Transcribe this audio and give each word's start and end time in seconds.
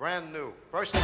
brand 0.00 0.32
new, 0.32 0.50
first 0.72 0.94
time. 0.94 1.02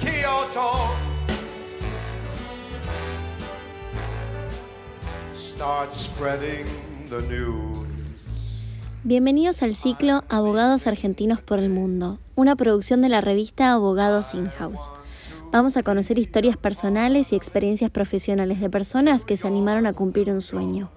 Kyoto. 0.00 0.88
Start 5.34 5.94
spreading 5.94 6.64
the 7.10 7.20
news. 7.28 7.86
Bienvenidos 9.04 9.62
al 9.62 9.74
ciclo 9.74 10.24
Abogados 10.30 10.86
Argentinos 10.86 11.42
por 11.42 11.58
el 11.58 11.68
Mundo, 11.68 12.18
una 12.36 12.56
producción 12.56 13.02
de 13.02 13.10
la 13.10 13.20
revista 13.20 13.72
Abogados 13.72 14.32
In-House. 14.32 14.88
Vamos 15.52 15.76
a 15.76 15.82
conocer 15.82 16.18
historias 16.18 16.56
personales 16.56 17.30
y 17.30 17.36
experiencias 17.36 17.90
profesionales 17.90 18.58
de 18.58 18.70
personas 18.70 19.26
que 19.26 19.36
se 19.36 19.46
animaron 19.46 19.86
a 19.86 19.92
cumplir 19.92 20.30
un 20.30 20.40
sueño. 20.40 20.90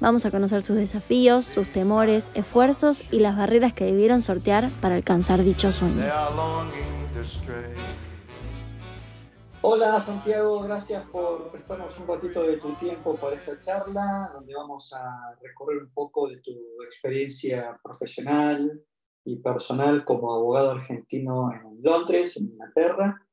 Vamos 0.00 0.24
a 0.24 0.30
conocer 0.30 0.62
sus 0.62 0.76
desafíos, 0.76 1.44
sus 1.44 1.70
temores, 1.70 2.30
esfuerzos 2.32 3.04
y 3.12 3.18
las 3.18 3.36
barreras 3.36 3.74
que 3.74 3.84
debieron 3.84 4.22
sortear 4.22 4.70
para 4.80 4.94
alcanzar 4.94 5.44
dicho 5.44 5.70
sueño. 5.72 6.02
Hola 9.60 10.00
Santiago, 10.00 10.62
gracias 10.62 11.06
por 11.10 11.50
prestarnos 11.50 12.00
un 12.00 12.06
ratito 12.06 12.42
de 12.44 12.56
tu 12.56 12.72
tiempo 12.76 13.14
para 13.16 13.36
esta 13.36 13.60
charla, 13.60 14.30
donde 14.32 14.54
vamos 14.54 14.90
a 14.94 15.36
recorrer 15.42 15.82
un 15.82 15.90
poco 15.92 16.28
de 16.28 16.38
tu 16.38 16.52
experiencia 16.82 17.78
profesional 17.84 18.82
y 19.26 19.36
personal 19.40 20.06
como 20.06 20.34
abogado 20.34 20.70
argentino 20.70 21.52
en 21.52 21.82
Londres, 21.82 22.38
en 22.38 22.46
Inglaterra. 22.46 23.27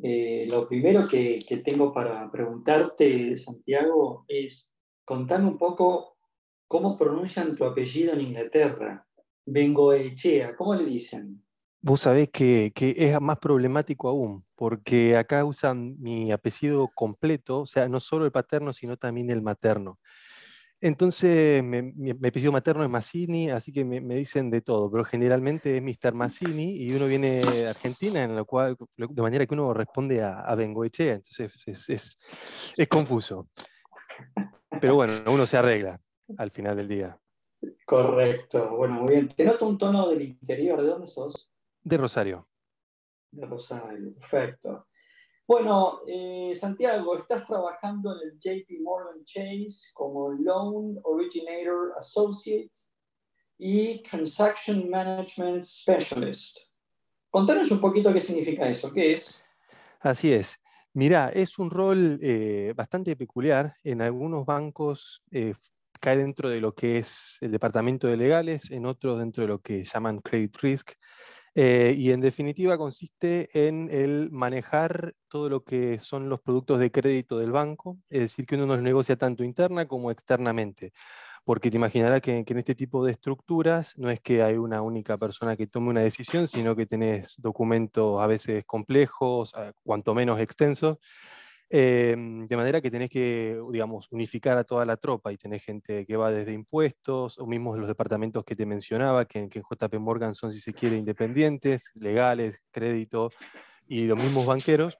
Eh, 0.00 0.46
lo 0.50 0.68
primero 0.68 1.06
que, 1.06 1.44
tengo 1.64 1.92
para 1.92 2.30
preguntarte, 2.30 3.36
Santiago, 3.36 4.24
es 4.28 4.74
contarme 5.04 5.48
un 5.48 5.58
poco 5.58 6.16
cómo 6.66 6.96
pronuncian 6.96 7.56
tu 7.56 7.64
apellido 7.64 8.14
en 8.14 8.20
Inglaterra. 8.20 9.06
Bengoechea, 9.44 10.56
¿cómo 10.56 10.74
le 10.74 10.84
dicen? 10.86 11.44
Vos 11.80 12.02
sabés 12.02 12.30
que, 12.30 12.72
que 12.74 12.94
es 12.96 13.20
más 13.20 13.38
problemático 13.38 14.08
aún, 14.08 14.44
porque 14.54 15.16
acá 15.16 15.44
usan 15.44 15.96
mi 15.98 16.30
apellido 16.30 16.88
completo, 16.94 17.60
o 17.60 17.66
sea, 17.66 17.88
no 17.88 17.98
solo 17.98 18.24
el 18.24 18.32
paterno, 18.32 18.72
sino 18.72 18.96
también 18.96 19.30
el 19.30 19.42
materno. 19.42 19.98
Entonces, 20.84 21.62
me- 21.62 21.80
mi, 21.82 22.12
mi 22.12 22.28
apellido 22.28 22.50
materno 22.50 22.82
es 22.82 22.90
Mazzini, 22.90 23.50
así 23.50 23.72
que 23.72 23.84
me, 23.84 24.00
me 24.00 24.16
dicen 24.16 24.50
de 24.50 24.60
todo, 24.62 24.90
pero 24.90 25.04
generalmente 25.04 25.76
es 25.76 25.82
Mr. 25.82 26.12
Mazzini 26.12 26.72
y 26.76 26.92
uno 26.92 27.06
viene 27.06 27.40
de 27.40 27.68
Argentina, 27.68 28.24
en 28.24 28.34
lo 28.34 28.44
cual, 28.44 28.76
de 28.96 29.22
manera 29.22 29.46
que 29.46 29.54
uno 29.54 29.72
responde 29.72 30.22
a, 30.22 30.40
a 30.40 30.54
Bengoechea, 30.56 31.14
entonces 31.14 31.52
es, 31.66 31.88
es, 31.88 32.18
es 32.76 32.88
confuso. 32.88 33.48
Pero 34.80 34.96
bueno, 34.96 35.12
uno 35.30 35.46
se 35.46 35.56
arregla 35.56 36.00
al 36.36 36.50
final 36.50 36.76
del 36.76 36.88
día. 36.88 37.16
Correcto, 37.86 38.76
bueno, 38.76 38.94
muy 38.94 39.12
bien. 39.12 39.28
Te 39.28 39.44
noto 39.44 39.68
un 39.68 39.78
tono 39.78 40.08
del 40.08 40.22
interior, 40.22 40.82
¿de 40.82 40.88
dónde 40.88 41.06
sos? 41.06 41.48
De 41.84 41.96
Rosario. 41.96 42.48
De 43.30 43.46
Rosario, 43.46 44.14
perfecto. 44.14 44.88
Bueno, 45.46 46.00
eh, 46.06 46.54
Santiago, 46.54 47.16
estás 47.16 47.44
trabajando 47.44 48.14
en 48.14 48.28
el 48.28 48.38
JP 48.38 48.80
Morgan 48.80 49.24
Chase 49.24 49.90
como 49.92 50.30
Loan 50.30 50.98
Originator 51.02 51.94
Associate 51.98 52.70
y 53.58 54.02
Transaction 54.02 54.88
Management 54.88 55.64
Specialist. 55.64 56.58
Contanos 57.28 57.70
un 57.72 57.80
poquito 57.80 58.12
qué 58.12 58.20
significa 58.20 58.68
eso, 58.68 58.92
qué 58.92 59.14
es. 59.14 59.44
Así 60.00 60.32
es. 60.32 60.58
Mirá, 60.94 61.30
es 61.30 61.58
un 61.58 61.70
rol 61.70 62.18
eh, 62.22 62.72
bastante 62.76 63.16
peculiar. 63.16 63.74
En 63.82 64.00
algunos 64.00 64.46
bancos 64.46 65.22
eh, 65.32 65.54
cae 66.00 66.18
dentro 66.18 66.50
de 66.50 66.60
lo 66.60 66.74
que 66.74 66.98
es 66.98 67.38
el 67.40 67.50
departamento 67.50 68.06
de 68.06 68.16
legales, 68.16 68.70
en 68.70 68.86
otros 68.86 69.18
dentro 69.18 69.42
de 69.42 69.48
lo 69.48 69.60
que 69.60 69.82
llaman 69.82 70.20
credit 70.20 70.56
risk. 70.58 70.92
Eh, 71.54 71.94
y 71.96 72.10
en 72.12 72.20
definitiva 72.20 72.78
consiste 72.78 73.48
en 73.68 73.90
el 73.90 74.30
manejar 74.30 75.14
todo 75.28 75.48
lo 75.50 75.64
que 75.64 75.98
son 76.00 76.28
los 76.28 76.40
productos 76.40 76.78
de 76.78 76.90
crédito 76.90 77.38
del 77.38 77.52
banco, 77.52 77.98
es 78.08 78.20
decir, 78.20 78.46
que 78.46 78.54
uno 78.54 78.66
los 78.66 78.80
negocia 78.82 79.16
tanto 79.16 79.44
interna 79.44 79.86
como 79.86 80.10
externamente. 80.10 80.92
Porque 81.44 81.70
te 81.70 81.76
imaginarás 81.76 82.22
que, 82.22 82.44
que 82.44 82.52
en 82.52 82.60
este 82.60 82.74
tipo 82.74 83.04
de 83.04 83.12
estructuras 83.12 83.98
no 83.98 84.10
es 84.10 84.20
que 84.20 84.42
hay 84.42 84.56
una 84.56 84.80
única 84.80 85.16
persona 85.18 85.56
que 85.56 85.66
tome 85.66 85.90
una 85.90 86.00
decisión, 86.00 86.48
sino 86.48 86.76
que 86.76 86.86
tenés 86.86 87.34
documentos 87.38 88.22
a 88.22 88.26
veces 88.26 88.64
complejos, 88.64 89.52
cuanto 89.82 90.14
menos 90.14 90.40
extensos, 90.40 90.98
eh, 91.74 92.14
de 92.18 92.56
manera 92.58 92.82
que 92.82 92.90
tenés 92.90 93.08
que, 93.08 93.58
digamos, 93.70 94.06
unificar 94.10 94.58
a 94.58 94.64
toda 94.64 94.84
la 94.84 94.98
tropa 94.98 95.32
y 95.32 95.38
tenés 95.38 95.64
gente 95.64 96.04
que 96.04 96.16
va 96.18 96.30
desde 96.30 96.52
impuestos, 96.52 97.38
o 97.38 97.46
mismos 97.46 97.78
los 97.78 97.88
departamentos 97.88 98.44
que 98.44 98.54
te 98.54 98.66
mencionaba, 98.66 99.24
que, 99.24 99.38
en 99.38 99.48
JP 99.48 99.94
Morgan 99.98 100.34
son, 100.34 100.52
si 100.52 100.60
se 100.60 100.74
quiere, 100.74 100.98
independientes, 100.98 101.90
legales, 101.94 102.62
crédito, 102.72 103.30
y 103.88 104.04
los 104.04 104.18
mismos 104.18 104.44
banqueros, 104.44 104.98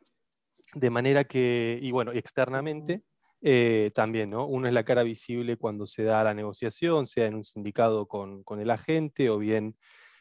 de 0.75 0.89
manera 0.89 1.25
que, 1.25 1.79
y 1.83 1.91
bueno, 1.91 2.13
externamente 2.13 3.03
eh, 3.43 3.91
también, 3.95 4.31
¿no? 4.31 4.47
Uno 4.47 4.67
es 4.67 4.73
la 4.73 4.85
cara 4.85 5.03
visible 5.03 5.59
cuando 5.59 5.85
se 5.85 6.05
da 6.05 6.25
la 6.25 6.33
negociación, 6.33 7.07
sea 7.07 7.27
en 7.27 7.35
un 7.35 7.45
sindicato 7.45 8.07
con, 8.07 8.45
con 8.45 8.63
el 8.63 8.71
agente 8.71 9.29
o 9.29 9.37
bien 9.37 9.77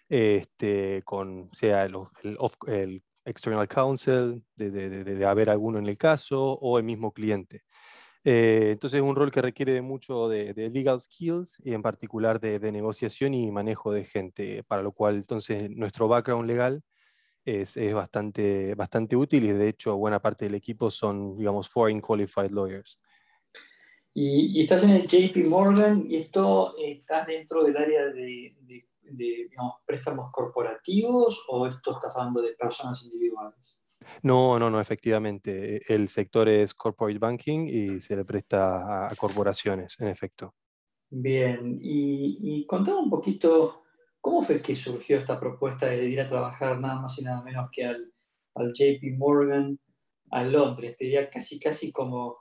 este, 0.09 1.01
con, 1.05 1.49
sea 1.53 1.85
el 1.85 3.03
external 3.25 3.67
counsel, 3.67 4.43
de, 4.55 4.71
de- 4.71 5.03
de- 5.03 5.25
haber 5.25 5.49
alguno 5.49 5.79
en 5.79 5.87
el 5.87 5.97
caso, 5.97 6.53
o 6.53 6.77
el 6.77 6.83
mismo 6.83 7.11
cliente. 7.11 7.63
Eh, 8.23 8.69
entonces 8.73 8.99
es 8.99 9.03
un 9.03 9.15
rol 9.15 9.31
que 9.31 9.41
requiere 9.41 9.81
mucho 9.81 10.29
de, 10.29 10.53
legal 10.71 11.01
skills 11.01 11.57
y 11.63 11.73
en 11.73 11.81
particular 11.81 12.39
de, 12.39 12.59
negociación 12.71 13.33
y 13.33 13.51
manejo 13.51 13.91
de 13.91 14.05
gente, 14.05 14.63
para 14.63 14.83
lo 14.83 14.91
cual 14.91 15.15
entonces 15.15 15.69
nuestro 15.71 16.07
background 16.07 16.47
legal 16.47 16.83
es, 17.45 17.77
es 17.77 17.93
bastante, 17.93 18.75
bastante 18.75 19.15
útil 19.15 19.45
y 19.45 19.51
de 19.53 19.69
hecho 19.69 19.97
buena 19.97 20.19
parte 20.21 20.45
del 20.45 20.55
equipo 20.55 20.91
son, 20.91 21.37
digamos, 21.37 21.69
foreign 21.69 21.99
qualified 21.99 22.51
lawyers. 22.51 22.99
Y, 24.13 24.59
estás 24.61 24.83
en 24.83 24.91
el 24.91 25.07
JP 25.07 25.47
Morgan 25.47 26.05
y 26.07 26.17
esto 26.17 26.75
eh, 26.77 26.97
estás 26.99 27.25
dentro 27.27 27.63
del 27.63 27.77
área 27.77 28.05
de- 28.07 28.55
de, 29.03 29.47
digamos, 29.49 29.75
préstamos 29.85 30.31
corporativos 30.31 31.45
o 31.47 31.67
esto 31.67 31.93
estás 31.93 32.15
hablando 32.17 32.41
de 32.41 32.53
personas 32.53 33.03
individuales. 33.03 33.83
No, 34.23 34.57
no, 34.57 34.69
no, 34.69 34.79
efectivamente. 34.79 35.81
El 35.93 36.07
sector 36.07 36.49
es 36.49 36.73
corporate 36.73 37.19
banking 37.19 37.67
y 37.67 38.01
se 38.01 38.15
le 38.15 38.25
presta 38.25 39.07
a, 39.07 39.15
corporaciones, 39.15 39.99
en 39.99 40.07
efecto. 40.07 40.55
Bien, 41.09 41.77
y, 41.81 42.37
y 42.41 42.65
contame 42.65 42.99
un 42.99 43.09
poquito 43.09 43.83
cómo 44.21 44.41
fue 44.41 44.61
que 44.61 44.75
surgió 44.75 45.17
esta 45.17 45.39
propuesta 45.39 45.87
de 45.87 46.05
ir 46.05 46.21
a 46.21 46.27
trabajar 46.27 46.79
nada 46.79 47.01
más 47.01 47.19
y 47.19 47.23
nada 47.23 47.43
menos 47.43 47.69
que 47.71 47.85
al, 47.85 48.13
al 48.55 48.71
JP 48.73 49.17
Morgan 49.17 49.79
a 50.31 50.43
Londres. 50.43 50.95
Te 50.97 51.05
diría 51.05 51.29
casi, 51.29 51.59
casi 51.59 51.91
como 51.91 52.37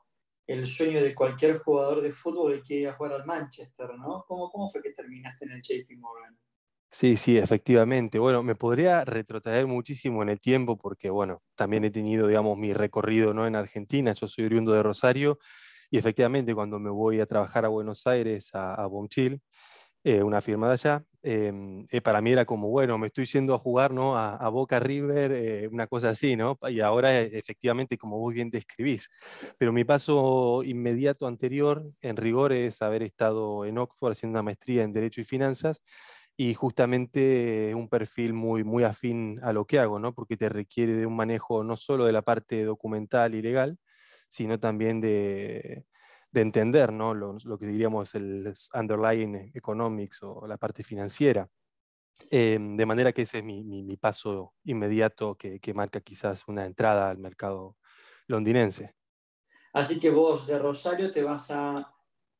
el 0.46 0.66
sueño 0.66 1.02
de 1.02 1.14
cualquier 1.14 1.58
jugador 1.58 2.02
de 2.02 2.12
fútbol 2.12 2.54
que 2.54 2.62
quiere 2.62 2.82
ir 2.82 2.88
a 2.88 2.94
jugar 2.94 3.14
al 3.14 3.26
Manchester, 3.26 3.90
¿no? 3.98 4.24
¿Cómo, 4.26 4.50
cómo 4.50 4.68
fue 4.68 4.82
que 4.82 4.92
terminaste 4.92 5.46
en 5.46 5.52
el 5.52 5.62
JP 5.62 5.98
Morgan? 5.98 6.38
Sí, 6.92 7.16
sí, 7.16 7.38
efectivamente. 7.38 8.18
Bueno, 8.18 8.42
me 8.42 8.56
podría 8.56 9.04
retrotraer 9.04 9.66
muchísimo 9.66 10.22
en 10.22 10.28
el 10.28 10.40
tiempo 10.40 10.76
porque, 10.76 11.08
bueno, 11.08 11.40
también 11.54 11.84
he 11.84 11.90
tenido, 11.90 12.26
digamos, 12.26 12.58
mi 12.58 12.72
recorrido, 12.72 13.32
¿no? 13.32 13.46
en 13.46 13.54
Argentina. 13.54 14.12
Yo 14.12 14.26
soy 14.26 14.44
oriundo 14.46 14.72
de 14.72 14.82
Rosario 14.82 15.38
y 15.90 15.98
efectivamente 15.98 16.54
cuando 16.54 16.78
me 16.80 16.90
voy 16.90 17.20
a 17.20 17.26
trabajar 17.26 17.64
a 17.64 17.68
Buenos 17.68 18.06
Aires, 18.08 18.50
a, 18.54 18.74
a 18.74 18.88
eh, 20.04 20.22
una 20.22 20.40
firma 20.40 20.68
de 20.68 20.72
allá, 20.74 21.04
em, 21.22 21.86
eh, 21.90 22.00
para 22.00 22.20
mí 22.22 22.32
era 22.32 22.46
como, 22.46 22.68
bueno, 22.68 22.96
me 22.98 23.08
estoy 23.08 23.26
yendo 23.26 23.54
a 23.54 23.58
jugar, 23.58 23.92
¿no? 23.92 24.16
A, 24.16 24.36
a 24.36 24.48
Boca 24.48 24.80
River, 24.80 25.32
eh, 25.32 25.68
una 25.70 25.86
cosa 25.86 26.10
así, 26.10 26.36
¿no? 26.36 26.58
Y 26.70 26.80
ahora, 26.80 27.20
eh, 27.20 27.30
efectivamente, 27.34 27.98
como 27.98 28.18
vos 28.18 28.32
bien 28.34 28.48
describís. 28.50 29.08
Pero 29.58 29.72
mi 29.72 29.84
paso 29.84 30.62
inmediato 30.64 31.26
anterior, 31.26 31.84
en 32.00 32.16
rigor, 32.16 32.52
es 32.52 32.80
haber 32.82 33.02
estado 33.02 33.64
en 33.66 33.76
Oxford 33.78 34.12
haciendo 34.12 34.36
una 34.38 34.42
maestría 34.44 34.82
en 34.84 34.92
Derecho 34.92 35.20
y 35.20 35.24
Finanzas 35.24 35.82
y 36.40 36.54
justamente 36.54 37.74
un 37.74 37.88
perfil 37.88 38.32
muy, 38.32 38.64
muy 38.64 38.84
afín 38.84 39.38
a 39.42 39.52
lo 39.52 39.66
que 39.66 39.78
hago, 39.78 39.98
¿no? 39.98 40.14
Porque 40.14 40.36
te 40.38 40.48
requiere 40.48 40.94
de 40.94 41.04
un 41.06 41.14
manejo 41.16 41.64
no 41.64 41.76
solo 41.76 42.06
de 42.06 42.12
la 42.12 42.22
parte 42.22 42.64
documental 42.64 43.34
y 43.34 43.42
legal, 43.42 43.78
sino 44.30 44.58
también 44.58 45.00
de, 45.02 45.84
de 46.30 46.40
entender, 46.40 46.92
¿no? 46.92 47.12
Lo, 47.14 47.36
lo 47.44 47.58
que 47.58 47.66
diríamos 47.66 48.14
el 48.14 48.54
underlying 48.74 49.50
economics 49.54 50.22
o 50.22 50.46
la 50.46 50.56
parte 50.56 50.82
financiera. 50.82 51.48
Eh, 52.30 52.58
de 52.60 52.86
manera 52.86 53.12
que 53.12 53.22
ese 53.22 53.38
es 53.38 53.44
mi, 53.44 53.64
mi- 53.64 53.96
paso 53.96 54.54
inmediato 54.64 55.36
que, 55.36 55.60
que 55.60 55.74
marca 55.74 56.00
quizás 56.00 56.46
una 56.48 56.66
entrada 56.66 57.10
al 57.10 57.18
mercado 57.18 57.76
londinense. 58.28 58.94
Así 59.72 60.00
que 60.00 60.10
vos 60.10 60.46
de 60.46 60.58
Rosario 60.58 61.10
te 61.10 61.22
vas 61.22 61.50
a, 61.50 61.94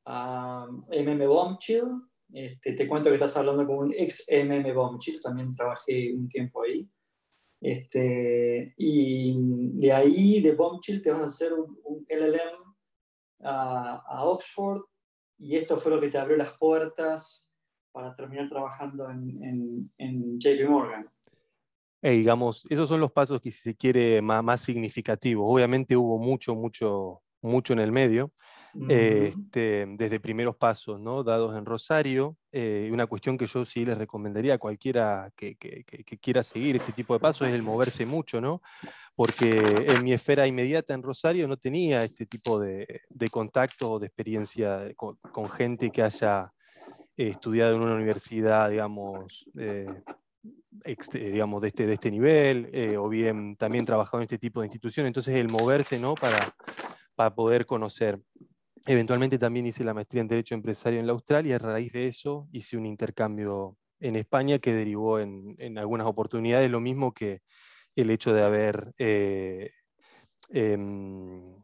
a 0.06 0.66
MM 0.90 1.26
Bombchill. 1.26 2.09
Este, 2.32 2.72
te 2.72 2.86
cuento 2.86 3.08
que 3.08 3.16
estás 3.16 3.36
hablando 3.36 3.66
con 3.66 3.78
un 3.78 3.94
ex 3.96 4.26
MM 4.28 4.72
Bombchill, 4.72 5.20
también 5.20 5.52
trabajé 5.52 6.12
un 6.14 6.28
tiempo 6.28 6.62
ahí. 6.62 6.88
Este, 7.60 8.74
y 8.76 9.34
de 9.38 9.92
ahí, 9.92 10.40
de 10.40 10.54
Bombchill, 10.54 11.02
te 11.02 11.10
vas 11.10 11.20
a 11.20 11.24
hacer 11.24 11.52
un, 11.52 11.78
un 11.84 12.06
LLM 12.08 12.70
a, 13.42 14.24
Oxford 14.24 14.82
y 15.38 15.56
esto 15.56 15.78
fue 15.78 15.92
lo 15.92 16.00
que 16.00 16.08
te 16.08 16.18
abrió 16.18 16.36
las 16.36 16.56
puertas 16.58 17.44
para 17.92 18.14
terminar 18.14 18.48
trabajando 18.48 19.10
en, 19.10 19.90
en, 19.98 20.38
JP 20.38 20.68
Morgan. 20.68 21.10
Eh, 22.02 22.12
digamos, 22.12 22.66
esos 22.70 22.88
son 22.88 23.00
los 23.00 23.12
pasos 23.12 23.40
que 23.40 23.50
si 23.50 23.60
se 23.60 23.76
quiere 23.76 24.22
más, 24.22 24.42
más 24.42 24.60
significativos. 24.60 25.44
Obviamente 25.46 25.96
hubo 25.96 26.18
mucho, 26.18 26.54
mucho, 26.54 27.22
mucho 27.42 27.72
en 27.72 27.80
el 27.80 27.92
medio. 27.92 28.32
Este, 28.88 29.86
desde 29.96 30.20
primeros 30.20 30.56
pasos 30.56 31.00
¿no? 31.00 31.24
dados 31.24 31.56
en 31.56 31.64
Rosario. 31.64 32.36
Eh, 32.52 32.88
una 32.92 33.06
cuestión 33.06 33.36
que 33.36 33.46
yo 33.46 33.64
sí 33.64 33.84
les 33.84 33.98
recomendaría 33.98 34.54
a 34.54 34.58
cualquiera 34.58 35.32
que, 35.36 35.56
quiera 36.20 36.42
seguir 36.42 36.76
este 36.76 36.92
tipo 36.92 37.14
de 37.14 37.20
pasos 37.20 37.48
es 37.48 37.54
el 37.54 37.62
moverse 37.62 38.06
mucho, 38.06 38.40
¿no? 38.40 38.62
porque 39.14 39.58
en 39.88 40.02
mi 40.02 40.12
esfera 40.12 40.46
inmediata 40.46 40.94
en 40.94 41.02
Rosario 41.02 41.46
no 41.46 41.56
tenía 41.56 42.00
este 42.00 42.26
tipo 42.26 42.58
de, 42.58 43.02
de 43.08 43.28
contacto 43.28 43.92
o 43.92 43.98
de 43.98 44.06
experiencia 44.06 44.92
con, 44.96 45.18
gente 45.50 45.90
que 45.90 46.02
haya 46.02 46.52
estudiado 47.16 47.76
en 47.76 47.82
una 47.82 47.96
universidad, 47.96 48.70
digamos, 48.70 49.44
eh, 49.58 49.88
digamos 51.12 51.60
de, 51.60 51.68
este, 51.68 51.92
este 51.92 52.10
nivel, 52.10 52.70
eh, 52.72 52.96
o 52.96 53.08
bien 53.08 53.56
también 53.56 53.84
trabajado 53.84 54.18
en 54.18 54.24
este 54.24 54.38
tipo 54.38 54.60
de 54.60 54.68
instituciones. 54.68 55.10
Entonces 55.10 55.36
el 55.36 55.50
moverse 55.50 55.98
¿no? 55.98 56.14
para 56.14 57.34
poder 57.34 57.66
conocer. 57.66 58.18
Eventualmente 58.86 59.38
también 59.38 59.66
hice 59.66 59.84
la 59.84 59.94
maestría 59.94 60.22
en 60.22 60.28
Derecho 60.28 60.54
Empresario 60.54 61.00
en 61.00 61.06
la 61.06 61.12
Australia 61.12 61.56
a 61.56 61.58
raíz 61.58 61.92
de 61.92 62.08
eso 62.08 62.48
hice 62.52 62.76
un 62.76 62.86
intercambio 62.86 63.76
en 64.00 64.16
España 64.16 64.58
que 64.58 64.72
derivó 64.72 65.20
en, 65.20 65.78
algunas 65.78 66.06
oportunidades, 66.06 66.70
lo 66.70 66.80
mismo 66.80 67.12
que 67.12 67.42
el 67.94 68.10
hecho 68.10 68.32
de 68.32 68.42
haber 68.42 68.94
eh, 68.98 69.72
em, 70.48 71.54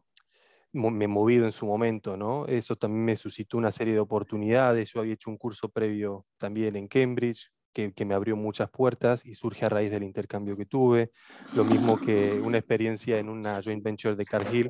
me 0.73 1.09
movido 1.09 1.47
en 1.47 1.53
su 1.53 1.65
momento, 1.65 2.19
¿no? 2.19 2.47
Eso 2.47 2.77
también 2.77 3.05
me 3.07 3.17
suscitó 3.17 3.57
una 3.57 3.73
serie 3.73 3.95
de 3.95 4.01
oportunidades. 4.01 4.93
Yo 4.93 5.01
había 5.01 5.15
hecho 5.15 5.31
un 5.31 5.39
curso 5.39 5.71
previo 5.71 6.27
también 6.37 6.77
en 6.77 6.87
Cambridge, 6.87 7.51
que, 7.73 7.93
que, 7.95 8.05
me 8.05 8.15
abrió 8.15 8.37
muchas 8.37 8.71
puertas 8.71 9.25
y 9.25 9.33
surge 9.35 9.65
a 9.65 9.71
raíz 9.71 9.91
del 9.91 10.03
intercambio 10.03 10.57
que 10.57 10.67
tuve. 10.67 11.11
Lo 11.55 11.65
mismo 11.65 11.99
que 11.99 12.39
una 12.43 12.59
experiencia 12.59 13.19
en 13.19 13.31
una 13.31 13.63
joint 13.63 13.83
venture 13.83 14.15
de 14.17 14.27
Cargill, 14.27 14.69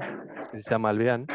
que 0.53 0.63
se 0.63 0.71
llama 0.71 0.91
Alvean, 0.91 1.27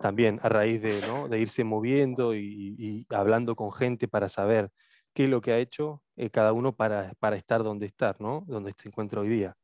también 0.00 0.40
a 0.42 0.48
raíz 0.48 0.80
de, 0.80 0.98
irse 1.38 1.62
moviendo 1.62 2.34
y, 2.34 3.06
hablando 3.10 3.54
con 3.54 3.70
gente 3.70 4.08
para 4.08 4.28
saber 4.28 4.70
qué 5.12 5.24
es 5.24 5.30
lo 5.30 5.40
que 5.40 5.52
ha 5.52 5.58
hecho 5.58 6.02
eh, 6.16 6.30
cada 6.30 6.52
uno 6.52 6.74
para, 6.74 7.12
para 7.18 7.36
estar 7.36 7.62
donde 7.62 7.86
está, 7.86 8.16
¿no? 8.18 8.44
donde 8.46 8.72
se 8.76 8.88
encuentra 8.88 9.20
hoy 9.20 9.28
día. 9.28 9.56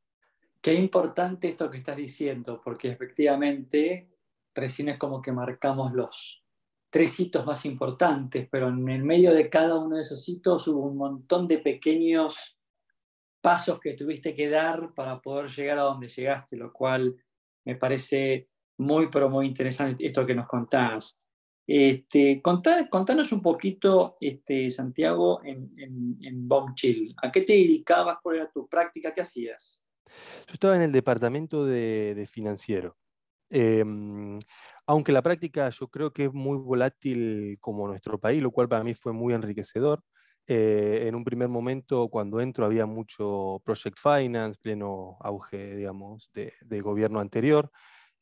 Qué 0.61 0.75
importante 0.75 1.49
esto 1.49 1.71
que 1.71 1.79
estás 1.79 1.97
diciendo, 1.97 2.61
porque 2.62 2.88
efectivamente 2.91 4.11
recién 4.55 4.88
es 4.91 4.99
como 4.99 5.23
que 5.23 5.33
marcamos 5.33 5.93
los 5.93 6.44
tres 6.91 7.19
hitos 7.21 7.47
más 7.47 7.65
importantes, 7.65 8.49
pero 8.50 8.69
en 8.69 8.89
el 8.89 9.05
medio 9.05 9.32
de 9.32 9.49
cada 9.49 9.79
uno 9.79 9.97
de 9.97 10.03
esos 10.03 10.29
hitos 10.29 10.67
hubo 10.69 10.87
un 10.87 10.97
montón 10.97 11.47
de 11.47 11.59
pequeños 11.59 12.59
pasos 13.41 13.81
que 13.81 13.94
tuviste 13.94 14.35
que 14.35 14.49
dar 14.49 14.93
para 14.94 15.21
poder 15.21 15.49
llegar 15.50 15.79
a 15.79 15.82
donde 15.82 16.09
llegaste, 16.09 16.56
lo 16.56 16.73
cual 16.73 17.17
me 17.65 17.77
parece 17.77 18.49
muy, 18.78 19.08
pero 19.08 19.31
muy 19.31 19.46
interesante 19.46 20.06
esto 20.06 20.26
que 20.26 20.34
nos 20.34 20.46
contás. 20.46 21.19
Este, 21.67 22.40
contanos 22.43 23.32
un 23.32 23.43
poquito, 23.43 24.17
este, 24.20 24.70
Santiago, 24.70 25.40
en, 25.44 25.73
en, 25.76 26.17
en 26.23 26.49
Chill. 26.75 27.14
¿A 27.20 27.32
qué 27.32 27.40
te 27.40 27.55
dedicabas? 27.55 28.19
¿Cuál 28.23 28.37
era 28.37 28.50
tu 28.52 28.69
práctica? 28.69 29.12
¿Qué 29.12 29.23
hacías? 29.23 29.82
Yo 30.46 30.55
estaba 30.55 30.76
en 30.76 30.82
el 30.82 30.93
departamento 30.93 31.64
de, 31.64 32.28
financiero. 32.31 32.96
Em, 33.50 34.38
aunque 34.87 35.12
la 35.12 35.22
práctica 35.22 35.69
yo 35.70 35.88
creo 35.88 36.12
que 36.12 36.26
es 36.26 36.32
muy 36.32 36.58
volátil 36.58 37.58
como 37.61 37.88
nuestro 37.88 38.19
país, 38.19 38.43
lo 38.43 38.50
cual 38.52 38.69
para 38.69 38.84
mí 38.84 38.94
fue 38.94 39.12
muy 39.12 39.34
enriquecedor. 39.34 40.02
Eh, 40.46 41.06
en 41.08 41.17
un 41.17 41.25
primer 41.25 41.49
momento, 41.49 42.08
cuando 42.08 42.40
entro, 42.40 42.64
había 42.64 42.87
mucho 42.87 43.61
project 43.64 43.99
finance, 43.99 44.61
pleno 44.62 45.17
auge, 45.20 45.75
digamos, 45.75 46.31
de, 46.32 46.52
de 46.61 46.81
gobierno 46.81 47.19
anterior. 47.19 47.72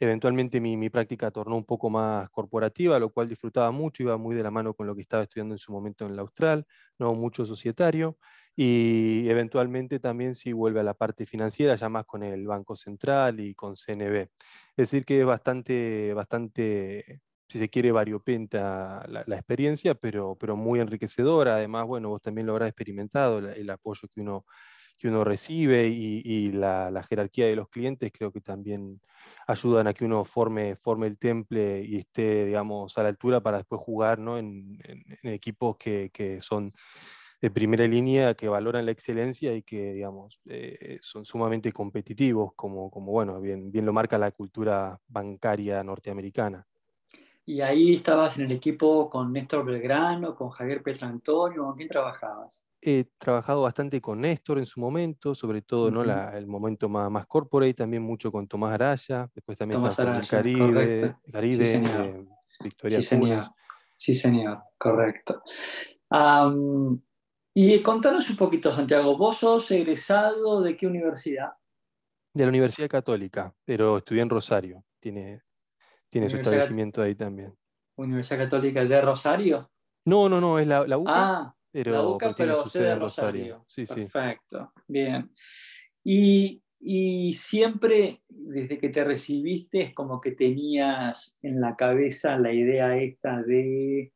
Eventualmente 0.04 0.60
mi, 0.60 0.90
práctica 0.90 1.30
tornó 1.30 1.56
un 1.56 1.64
poco 1.64 1.88
más 1.90 2.28
corporativa, 2.30 2.98
lo 2.98 3.10
cual 3.10 3.28
disfrutaba 3.28 3.70
mucho, 3.70 4.02
iba 4.02 4.16
muy 4.18 4.36
de 4.36 4.42
la 4.42 4.50
mano 4.50 4.74
con 4.74 4.86
lo 4.86 4.94
que 4.94 5.02
estaba 5.02 5.22
estudiando 5.22 5.54
en 5.54 5.58
su 5.58 5.72
momento 5.72 6.06
en 6.06 6.14
la 6.14 6.22
Austral, 6.22 6.66
no 6.98 7.14
mucho 7.14 7.46
societario, 7.46 8.18
y 8.54 9.28
eventualmente 9.28 9.98
también 10.00 10.34
sí 10.34 10.52
vuelve 10.52 10.80
a 10.80 10.82
la 10.82 10.94
parte 10.94 11.26
financiera, 11.26 11.74
ya 11.76 11.88
más 11.88 12.04
con 12.04 12.22
el 12.22 12.46
Banco 12.46 12.76
Central 12.76 13.40
y 13.40 13.54
con 13.54 13.74
CNB. 13.76 14.16
Es 14.18 14.30
decir, 14.76 15.04
que 15.04 15.20
es 15.20 15.26
bastante, 15.26 16.12
bastante 16.14 17.22
si 17.48 17.58
se 17.58 17.68
quiere, 17.68 17.92
variopenta 17.92 19.04
la, 19.08 19.22
experiencia, 19.36 19.94
pero, 19.94 20.36
pero 20.36 20.56
muy 20.56 20.80
enriquecedora. 20.80 21.56
Además, 21.56 21.86
bueno, 21.86 22.08
vos 22.08 22.20
también 22.20 22.46
lo 22.46 22.52
habrás 22.52 22.68
experimentado, 22.70 23.38
el, 23.38 23.70
apoyo 23.70 24.08
que 24.08 24.20
uno, 24.20 24.44
que 24.96 25.08
uno 25.08 25.24
recibe 25.24 25.88
y, 25.88 26.52
la, 26.52 27.02
jerarquía 27.08 27.46
de 27.46 27.56
los 27.56 27.68
clientes 27.68 28.12
creo 28.12 28.32
que 28.32 28.40
también 28.40 29.00
ayudan 29.46 29.86
a 29.86 29.94
que 29.94 30.04
uno 30.04 30.24
forme, 30.24 30.76
forme 30.76 31.06
el 31.06 31.18
temple 31.18 31.82
y 31.84 31.96
esté, 31.96 32.46
digamos, 32.46 32.96
a 32.98 33.02
la 33.02 33.08
altura 33.08 33.40
para 33.40 33.58
después 33.58 33.80
jugar 33.80 34.18
¿no? 34.18 34.38
en, 34.38 34.78
equipos 35.22 35.76
que, 35.76 36.10
que, 36.12 36.40
son 36.40 36.72
de 37.40 37.50
primera 37.50 37.86
línea, 37.86 38.34
que 38.34 38.48
valoran 38.48 38.86
la 38.86 38.92
excelencia 38.92 39.54
y 39.54 39.62
que, 39.62 39.92
digamos, 39.92 40.40
eh, 40.46 40.98
son 41.02 41.24
sumamente 41.26 41.72
competitivos, 41.72 42.54
como, 42.54 42.90
como 42.90 43.12
bueno, 43.12 43.40
bien, 43.40 43.70
bien 43.70 43.84
lo 43.84 43.92
marca 43.92 44.16
la 44.16 44.30
cultura 44.30 44.98
bancaria 45.08 45.82
norteamericana. 45.84 46.66
Y 47.46 47.60
ahí 47.60 47.94
estabas 47.94 48.38
en 48.38 48.46
el 48.46 48.52
equipo 48.52 49.10
con 49.10 49.32
Néstor 49.32 49.66
Belgrano, 49.66 50.34
con 50.34 50.48
Javier 50.48 50.82
Petrantonio, 50.82 51.64
¿con 51.64 51.76
quién 51.76 51.88
trabajabas? 51.88 52.64
He 52.80 53.04
trabajado 53.18 53.62
bastante 53.62 54.00
con 54.00 54.20
Néstor 54.20 54.58
en 54.58 54.66
su 54.66 54.80
momento, 54.80 55.34
sobre 55.34 55.62
todo 55.62 55.90
¿no? 55.90 56.02
el 56.02 56.46
momento 56.46 56.88
más, 56.88 57.10
más 57.10 57.26
corporate, 57.26 57.74
también 57.74 58.02
mucho 58.02 58.32
con 58.32 58.46
Tomás 58.46 58.74
Araya, 58.74 59.30
después 59.34 59.58
también 59.58 59.80
Tomás 59.80 59.98
Araya, 60.00 60.28
Caribe, 60.28 61.16
Caribe 61.30 61.64
sí, 61.64 61.82
eh, 61.84 62.26
Victoria 62.60 63.00
sí, 63.00 63.06
señor. 63.06 63.44
Sí, 63.96 64.14
señor, 64.14 64.62
correcto. 64.78 65.42
y 67.54 67.80
contanos 67.80 68.28
un 68.28 68.36
poquito, 68.36 68.72
Santiago, 68.72 69.16
¿vos 69.16 69.38
sos 69.38 69.70
egresado 69.70 70.62
de 70.62 70.76
qué 70.76 70.86
universidad? 70.86 71.52
De 72.32 72.42
la 72.42 72.48
Universidad 72.48 72.88
Católica, 72.88 73.54
pero 73.64 73.98
estudié 73.98 74.22
en 74.22 74.30
Rosario. 74.30 74.84
Tiene, 74.98 75.42
tiene 76.08 76.30
su 76.30 76.36
establecimiento 76.36 77.02
ahí 77.02 77.14
también. 77.14 77.54
¿Universidad 77.96 78.44
Católica 78.44 78.84
de 78.84 79.00
Rosario? 79.00 79.70
No, 80.04 80.28
no, 80.28 80.40
no, 80.40 80.58
es 80.58 80.66
la, 80.66 80.86
la 80.86 80.98
UCA. 80.98 81.12
Ah, 81.14 81.56
pero, 81.70 81.92
la 81.92 82.02
UCA, 82.02 82.34
pero, 82.36 82.66
sede 82.66 82.88
de 82.88 82.96
Rosario. 82.96 83.64
Sí, 83.66 83.84
Perfecto, 83.86 84.72
bien. 84.86 85.32
Y, 86.02 86.62
y, 86.78 87.32
siempre, 87.34 88.22
desde 88.28 88.78
que 88.78 88.90
te 88.90 89.04
recibiste, 89.04 89.80
es 89.80 89.94
como 89.94 90.20
que 90.20 90.32
tenías 90.32 91.38
en 91.42 91.60
la 91.60 91.76
cabeza 91.76 92.38
la 92.38 92.52
idea 92.52 92.96
esta 92.96 93.42
de 93.42 94.12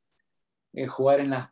eh, 0.75 0.87
jugar 0.87 1.21
en 1.21 1.31
las, 1.31 1.51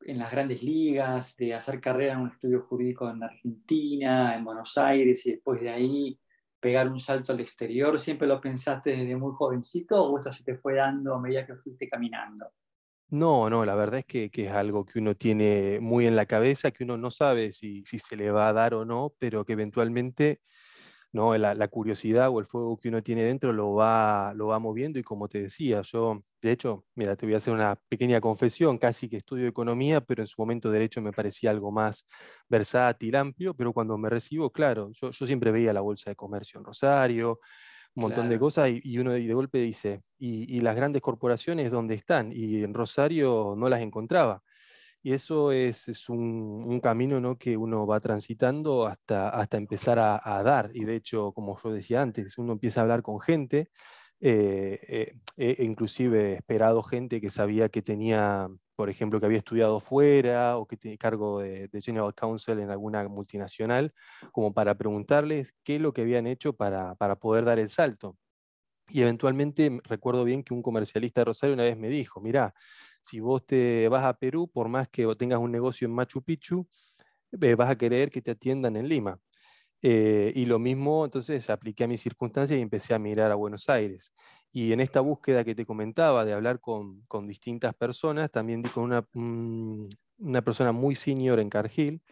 en 0.00 0.18
las 0.18 0.30
grandes 0.30 0.62
ligas, 0.62 1.36
de 1.36 1.54
hacer 1.54 1.80
carrera 1.80 2.14
en 2.14 2.20
un 2.20 2.30
estudio 2.30 2.62
jurídico 2.62 3.10
en 3.10 3.22
Argentina, 3.22 4.34
en 4.34 4.44
Buenos 4.44 4.78
Aires, 4.78 5.24
y 5.26 5.32
después 5.32 5.60
de 5.60 5.70
ahí 5.70 6.18
pegar 6.64 6.88
un 6.88 6.98
salto 6.98 7.30
al 7.30 7.40
exterior? 7.40 8.00
¿Siempre 8.00 8.26
lo 8.26 8.40
pensaste 8.40 8.96
desde 8.96 9.14
muy 9.16 9.34
jovencito 9.34 10.02
o 10.02 10.16
esto 10.16 10.32
se 10.32 10.44
te 10.44 10.56
fue 10.56 10.76
dando 10.76 11.14
a 11.14 11.20
medida 11.20 11.44
que 11.44 11.56
fuiste 11.56 11.86
caminando? 11.90 12.46
No, 13.10 13.50
no, 13.50 13.66
la 13.66 13.74
verdad 13.74 14.00
es 14.00 14.06
que, 14.06 14.30
es 14.32 14.50
algo 14.50 14.86
que 14.86 14.98
uno 14.98 15.14
tiene 15.14 15.78
muy 15.82 16.06
en 16.06 16.16
la 16.16 16.24
cabeza, 16.24 16.70
que 16.70 16.84
uno 16.84 16.96
no 16.96 17.10
sabe 17.10 17.52
si, 17.52 17.84
si 17.84 17.98
se 17.98 18.16
le 18.16 18.30
va 18.30 18.48
a 18.48 18.54
dar 18.54 18.72
o 18.72 18.86
no, 18.86 19.14
pero 19.18 19.44
que 19.44 19.52
eventualmente 19.52 20.40
¿no? 21.14 21.36
La, 21.38 21.68
curiosidad 21.68 22.28
o 22.30 22.40
el 22.40 22.46
fuego 22.46 22.76
que 22.76 22.88
uno 22.88 23.00
tiene 23.02 23.22
dentro 23.22 23.52
lo 23.52 23.72
va, 23.74 24.34
lo 24.34 24.48
va 24.48 24.58
moviendo 24.58 24.98
y 24.98 25.04
como 25.04 25.28
te 25.28 25.40
decía, 25.42 25.80
yo, 25.82 26.22
de 26.42 26.50
hecho, 26.50 26.84
mira, 26.96 27.14
te 27.14 27.24
voy 27.24 27.34
a 27.34 27.38
hacer 27.38 27.54
una 27.54 27.76
pequeña 27.88 28.20
confesión, 28.20 28.78
casi 28.78 29.08
que 29.08 29.18
estudio 29.18 29.46
economía, 29.46 30.00
pero 30.00 30.24
en 30.24 30.26
su 30.26 30.34
momento 30.40 30.72
derecho 30.72 31.00
me 31.00 31.12
parecía 31.12 31.50
algo 31.50 31.70
más 31.70 32.04
versátil, 32.48 33.14
amplio, 33.14 33.54
pero 33.54 33.72
cuando 33.72 33.96
me 33.96 34.10
recibo, 34.10 34.50
claro, 34.50 34.90
yo, 34.92 35.10
yo 35.12 35.26
siempre 35.26 35.52
veía 35.52 35.72
la 35.72 35.82
bolsa 35.82 36.10
de 36.10 36.16
comercio 36.16 36.58
en 36.58 36.64
Rosario, 36.66 37.38
un 37.94 38.02
montón 38.02 38.28
de 38.28 38.38
cosas 38.40 38.70
y, 38.82 38.98
uno 38.98 39.12
de 39.12 39.34
golpe 39.34 39.58
dice, 39.58 40.02
¿y, 40.18 40.56
¿y 40.56 40.60
las 40.62 40.74
grandes 40.74 41.00
corporaciones 41.00 41.70
dónde 41.70 41.94
están? 41.94 42.32
Y 42.32 42.64
en 42.64 42.74
Rosario 42.74 43.54
no 43.56 43.68
las 43.68 43.80
encontraba. 43.82 44.42
Y 45.04 45.12
eso 45.12 45.52
es, 45.52 46.08
un, 46.08 46.80
camino 46.82 47.20
¿no? 47.20 47.36
que 47.36 47.58
uno 47.58 47.86
va 47.86 48.00
transitando 48.00 48.86
hasta, 48.86 49.28
hasta 49.28 49.58
empezar 49.58 49.98
a, 49.98 50.42
dar. 50.42 50.70
Y 50.72 50.86
de 50.86 50.96
hecho, 50.96 51.32
como 51.32 51.58
yo 51.62 51.72
decía 51.72 52.00
antes, 52.00 52.38
uno 52.38 52.54
empieza 52.54 52.80
a 52.80 52.84
hablar 52.84 53.02
con 53.02 53.20
gente, 53.20 53.68
eh, 54.20 55.12
eh, 55.36 55.56
inclusive 55.58 56.36
esperado 56.36 56.82
gente 56.82 57.20
que 57.20 57.28
sabía 57.28 57.68
que 57.68 57.82
tenía, 57.82 58.48
por 58.76 58.88
ejemplo, 58.88 59.20
que 59.20 59.26
había 59.26 59.36
estudiado 59.36 59.78
fuera 59.78 60.56
o 60.56 60.66
que 60.66 60.78
tenía 60.78 60.96
cargo 60.96 61.40
de, 61.40 61.68
General 61.82 62.14
Counsel 62.14 62.60
en 62.60 62.70
alguna 62.70 63.06
multinacional, 63.06 63.92
como 64.32 64.54
para 64.54 64.74
preguntarles 64.74 65.54
qué 65.64 65.76
es 65.76 65.82
lo 65.82 65.92
que 65.92 66.00
habían 66.00 66.26
hecho 66.26 66.54
para, 66.54 66.94
para 66.94 67.16
poder 67.16 67.44
dar 67.44 67.58
el 67.58 67.68
salto. 67.68 68.16
Y 68.88 69.02
eventualmente 69.02 69.80
recuerdo 69.84 70.24
bien 70.24 70.42
que 70.42 70.54
un 70.54 70.62
comercialista 70.62 71.20
de 71.20 71.24
Rosario 71.26 71.54
una 71.54 71.64
vez 71.64 71.76
me 71.76 71.90
dijo, 71.90 72.20
mira, 72.22 72.54
si 73.04 73.20
vos 73.20 73.46
te 73.46 73.88
vas 73.88 74.04
a 74.04 74.14
Perú, 74.18 74.48
por 74.48 74.68
más 74.68 74.88
que 74.88 75.06
tengas 75.16 75.38
un 75.38 75.52
negocio 75.52 75.86
en 75.86 75.94
Machu 75.94 76.22
Picchu, 76.22 76.66
eh, 77.40 77.54
vas 77.54 77.70
a 77.70 77.76
querer 77.76 78.10
que 78.10 78.22
te 78.22 78.30
atiendan 78.32 78.76
en 78.76 78.88
Lima. 78.88 79.20
Eh, 79.82 80.32
y 80.34 80.46
lo 80.46 80.58
mismo, 80.58 81.04
entonces 81.04 81.50
apliqué 81.50 81.84
a 81.84 81.88
mis 81.88 82.00
circunstancias 82.00 82.58
y 82.58 82.62
empecé 82.62 82.94
a 82.94 82.98
mirar 82.98 83.30
a 83.30 83.34
Buenos 83.34 83.68
Aires. 83.68 84.14
Y 84.52 84.72
en 84.72 84.80
esta 84.80 85.00
búsqueda 85.00 85.44
que 85.44 85.54
te 85.54 85.66
comentaba 85.66 86.24
de 86.24 86.32
hablar 86.32 86.60
con, 86.60 87.04
distintas 87.26 87.74
personas, 87.74 88.30
también 88.30 88.62
di 88.62 88.70
con 88.70 88.84
una, 88.84 89.06
una 90.18 90.42
persona 90.42 90.72
muy 90.72 90.94
senior 90.94 91.40
en 91.40 91.50
Cargill, 91.50 92.02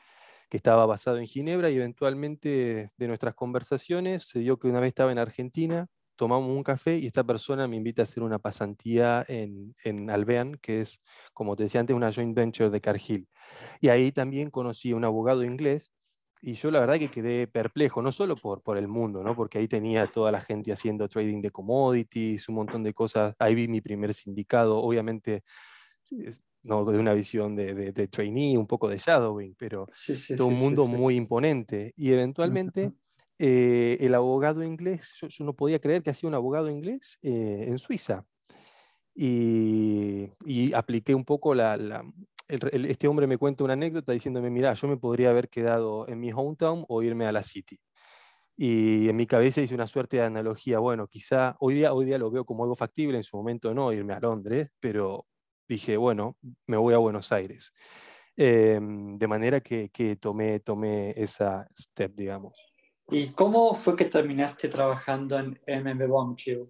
que 0.50 0.58
estaba 0.58 0.86
basado 0.86 1.18
en 1.18 1.26
Ginebra, 1.26 1.70
y 1.70 1.76
eventualmente 1.76 2.90
de 2.96 3.08
nuestras 3.08 3.34
conversaciones 3.34 4.24
se 4.24 4.40
dio 4.40 4.58
que 4.58 4.68
una 4.68 4.80
vez 4.80 4.88
estaba 4.88 5.12
en 5.12 5.18
Argentina, 5.18 5.88
tomamos 6.16 6.50
un 6.50 6.62
café 6.62 6.98
y 6.98 7.06
esta 7.06 7.24
persona 7.24 7.66
me 7.68 7.76
invita 7.76 8.02
a 8.02 8.04
hacer 8.04 8.22
una 8.22 8.38
pasantía 8.38 9.24
en, 9.28 9.74
en 9.84 10.10
Alvean, 10.10 10.54
que 10.56 10.80
es, 10.82 11.00
como 11.32 11.56
te 11.56 11.64
decía 11.64 11.80
antes, 11.80 11.96
una 11.96 12.12
joint 12.12 12.34
venture 12.34 12.70
de 12.70 12.80
Cargill. 12.80 13.28
Y 13.80 13.88
ahí 13.88 14.12
también 14.12 14.50
conocí 14.50 14.92
a 14.92 14.96
un 14.96 15.04
abogado 15.04 15.44
inglés 15.44 15.92
y 16.44 16.54
yo 16.54 16.72
la 16.72 16.80
verdad 16.80 16.98
que 16.98 17.08
quedé 17.08 17.46
perplejo, 17.46 18.02
no 18.02 18.10
solo 18.10 18.34
por, 18.34 18.62
por 18.62 18.76
el 18.76 18.88
mundo, 18.88 19.22
¿no? 19.22 19.36
porque 19.36 19.58
ahí 19.58 19.68
tenía 19.68 20.08
toda 20.08 20.32
la 20.32 20.40
gente 20.40 20.72
haciendo 20.72 21.08
trading 21.08 21.40
de 21.40 21.52
commodities, 21.52 22.48
un 22.48 22.56
montón 22.56 22.82
de 22.82 22.92
cosas. 22.92 23.36
Ahí 23.38 23.54
vi 23.54 23.68
mi 23.68 23.80
primer 23.80 24.12
sindicado, 24.12 24.78
obviamente 24.78 25.44
no 26.64 26.84
de 26.84 26.98
una 26.98 27.14
visión 27.14 27.54
de, 27.54 27.92
de, 27.92 28.08
trainee, 28.08 28.58
un 28.58 28.66
poco 28.66 28.88
de 28.88 28.98
shadowing, 28.98 29.54
pero 29.56 29.86
todo 30.36 30.48
un 30.48 30.54
mundo 30.54 30.86
muy 30.86 31.16
imponente. 31.16 31.92
Y 31.96 32.12
eventualmente 32.12 32.92
eh, 33.44 33.96
el 33.98 34.14
abogado 34.14 34.62
inglés, 34.62 35.16
yo, 35.20 35.44
no 35.44 35.52
podía 35.54 35.80
creer 35.80 36.04
que 36.04 36.10
hacía 36.10 36.28
un 36.28 36.34
abogado 36.36 36.70
inglés 36.70 37.18
eh, 37.22 37.64
en 37.66 37.80
Suiza. 37.80 38.24
Y, 39.16 40.30
y, 40.46 40.72
apliqué 40.74 41.12
un 41.12 41.24
poco 41.24 41.52
la, 41.52 41.76
la, 41.76 42.04
este 42.48 43.08
hombre 43.08 43.26
me 43.26 43.38
cuenta 43.38 43.64
una 43.64 43.72
anécdota 43.72 44.12
diciéndome, 44.12 44.48
mira, 44.48 44.74
yo 44.74 44.86
me 44.86 44.96
podría 44.96 45.30
haber 45.30 45.48
quedado 45.48 46.06
en 46.08 46.20
mi 46.20 46.32
hometown 46.32 46.84
o 46.88 47.02
irme 47.02 47.26
a 47.26 47.32
la 47.32 47.42
city. 47.42 47.80
Y 48.56 49.08
en 49.08 49.16
mi 49.16 49.26
cabeza 49.26 49.60
hice 49.60 49.74
una 49.74 49.88
suerte 49.88 50.18
de 50.18 50.22
analogía, 50.24 50.78
bueno, 50.78 51.08
quizá 51.08 51.56
hoy 51.58 51.74
día, 51.74 51.92
hoy 51.94 52.06
día 52.06 52.18
lo 52.18 52.30
veo 52.30 52.44
como 52.44 52.62
algo 52.62 52.76
factible, 52.76 53.16
en 53.18 53.24
su 53.24 53.36
momento 53.36 53.74
no 53.74 53.92
irme 53.92 54.12
a 54.14 54.20
Londres, 54.20 54.70
pero 54.78 55.26
dije, 55.68 55.96
bueno, 55.96 56.36
me 56.68 56.76
voy 56.76 56.94
a 56.94 56.98
Buenos 56.98 57.32
Aires. 57.32 57.72
Em, 58.36 59.18
de 59.18 59.26
manera 59.26 59.60
que, 59.60 59.90
que, 59.90 60.14
tomé, 60.16 60.60
tomé 60.60 61.10
esa 61.16 61.68
step, 61.74 62.14
digamos. 62.14 62.71
¿Y 63.10 63.28
cómo 63.32 63.74
fue 63.74 63.96
que 63.96 64.06
terminaste 64.06 64.68
trabajando 64.68 65.38
en 65.38 65.60
MMB 65.66 66.06
Bombchill? 66.08 66.68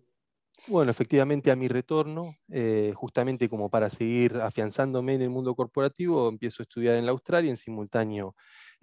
Bueno, 0.69 0.91
efectivamente 0.91 1.51
a 1.51 1.57
mi 1.57 1.69
retorno, 1.69 2.37
eh, 2.49 2.93
justamente 2.95 3.49
como 3.49 3.69
para 3.69 3.91
seguir 3.91 4.37
afianzándome 4.37 5.15
en 5.15 5.23
el 5.23 5.31
mundo 5.31 5.55
corporativo, 5.55 6.29
empiezo 6.29 6.63
a 6.63 6.65
estudiar 6.65 6.97
en 6.97 7.07
la 7.07 7.13
Australia 7.13 7.51
en 7.51 7.57
simultáneo 7.57 8.37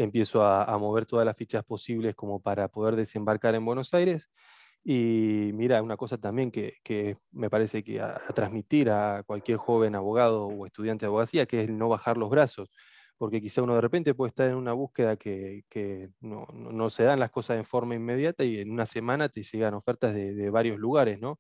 empiezo 0.03 0.43
a, 0.43 0.77
mover 0.77 1.05
todas 1.05 1.25
las 1.25 1.37
fichas 1.37 1.63
posibles 1.63 2.15
como 2.15 2.41
para 2.41 2.67
poder 2.69 2.95
desembarcar 2.95 3.55
en 3.55 3.65
Buenos 3.65 3.93
Aires. 3.93 4.29
Y 4.83 5.51
mira, 5.53 5.81
una 5.81 5.97
cosa 5.97 6.17
también 6.17 6.51
que, 6.51 6.77
que 6.83 7.17
me 7.31 7.49
parece 7.49 7.83
que 7.83 8.01
a, 8.01 8.19
transmitir 8.33 8.89
a 8.89 9.23
cualquier 9.23 9.57
joven 9.57 9.95
abogado 9.95 10.45
o 10.45 10.65
estudiante 10.65 11.05
de 11.05 11.07
abogacía, 11.07 11.45
que 11.45 11.61
es 11.61 11.69
el 11.69 11.77
no 11.77 11.89
bajar 11.89 12.17
los 12.17 12.29
brazos, 12.29 12.69
porque 13.19 13.41
quizá 13.41 13.61
uno 13.61 13.75
de 13.75 13.81
repente 13.81 14.15
puede 14.15 14.29
estar 14.29 14.47
en 14.47 14.55
una 14.55 14.71
búsqueda 14.71 15.17
que, 15.17 15.65
que 15.69 16.09
no, 16.21 16.47
no, 16.53 16.89
se 16.89 17.03
dan 17.03 17.19
las 17.19 17.29
cosas 17.29 17.57
de 17.57 17.65
forma 17.65 17.93
inmediata 17.93 18.45
y 18.45 18.59
en 18.61 18.71
una 18.71 18.85
semana 18.85 19.27
te 19.27 19.43
llegan 19.43 19.73
ofertas 19.73 20.15
de, 20.15 20.33
de 20.33 20.49
varios 20.49 20.79
lugares, 20.79 21.19
¿no? 21.19 21.37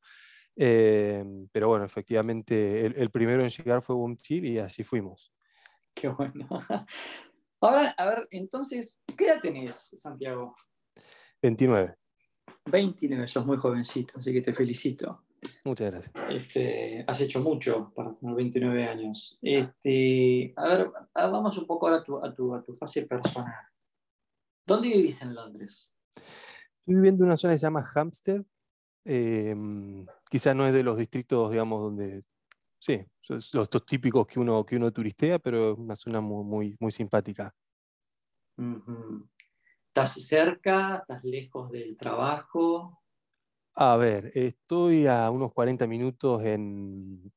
Eh, 0.61 1.23
pero 1.53 1.69
bueno, 1.69 1.85
efectivamente, 1.85 2.85
el, 2.85 3.09
primero 3.11 3.41
en 3.41 3.49
llegar 3.49 3.81
fue 3.81 3.95
Boomchill 3.95 4.45
y 4.45 4.59
así 4.59 4.83
fuimos. 4.83 5.33
Qué 5.95 6.09
bueno. 6.09 6.47
Ahora, 7.61 7.93
a 7.97 8.05
ver, 8.05 8.27
entonces, 8.31 9.01
¿qué 9.17 9.25
edad 9.25 9.41
tenés, 9.41 9.89
Santiago? 9.97 10.55
29. 11.41 11.95
29, 12.65 13.27
sos 13.27 13.45
muy 13.45 13.57
jovencito, 13.57 14.19
así 14.19 14.33
que 14.33 14.41
te 14.41 14.53
felicito. 14.53 15.23
Muchas 15.63 15.91
gracias. 15.91 16.13
Este, 16.29 17.03
has 17.07 17.21
hecho 17.21 17.41
mucho 17.41 17.91
para 17.95 18.13
tener 18.15 18.35
29 18.35 18.83
años. 18.85 19.37
Este, 19.41 20.53
a 20.55 20.67
ver, 20.67 20.91
vamos 21.13 21.57
un 21.57 21.67
poco 21.67 21.87
ahora 21.87 22.01
a 22.01 22.03
tu, 22.03 22.17
a, 22.23 22.33
tu, 22.33 22.55
a 22.55 22.63
tu 22.63 22.73
fase 22.73 23.05
personal. 23.05 23.53
¿Dónde 24.65 24.89
vivís 24.89 25.21
en 25.21 25.33
Londres? 25.33 25.91
Estoy 26.15 26.95
viviendo 26.95 27.23
en 27.23 27.29
una 27.29 27.37
zona 27.37 27.53
que 27.53 27.59
se 27.59 27.65
llama 27.65 27.91
Hampstead, 27.93 28.43
eh, 29.05 29.55
quizás 30.29 30.55
no 30.55 30.67
es 30.67 30.73
de 30.73 30.83
los 30.83 30.97
distritos, 30.97 31.51
digamos, 31.51 31.81
donde, 31.81 32.23
sí, 32.77 33.03
los, 33.27 33.69
típicos 33.85 34.27
que 34.27 34.39
uno, 34.39 34.65
que 34.65 34.75
uno 34.75 34.91
turistea, 34.91 35.39
pero 35.39 35.73
es 35.73 35.77
una 35.77 35.95
zona 35.95 36.21
muy, 36.21 36.43
muy, 36.43 36.77
muy 36.79 36.91
simpática. 36.91 37.53
¿Estás 39.87 40.13
cerca? 40.25 40.97
¿Estás 40.97 41.23
lejos 41.23 41.71
del 41.71 41.97
trabajo? 41.97 42.98
A 43.75 43.95
ver, 43.97 44.31
estoy 44.35 45.07
a 45.07 45.29
unos 45.29 45.53
40 45.53 45.87
minutos 45.87 46.43
en, 46.43 47.31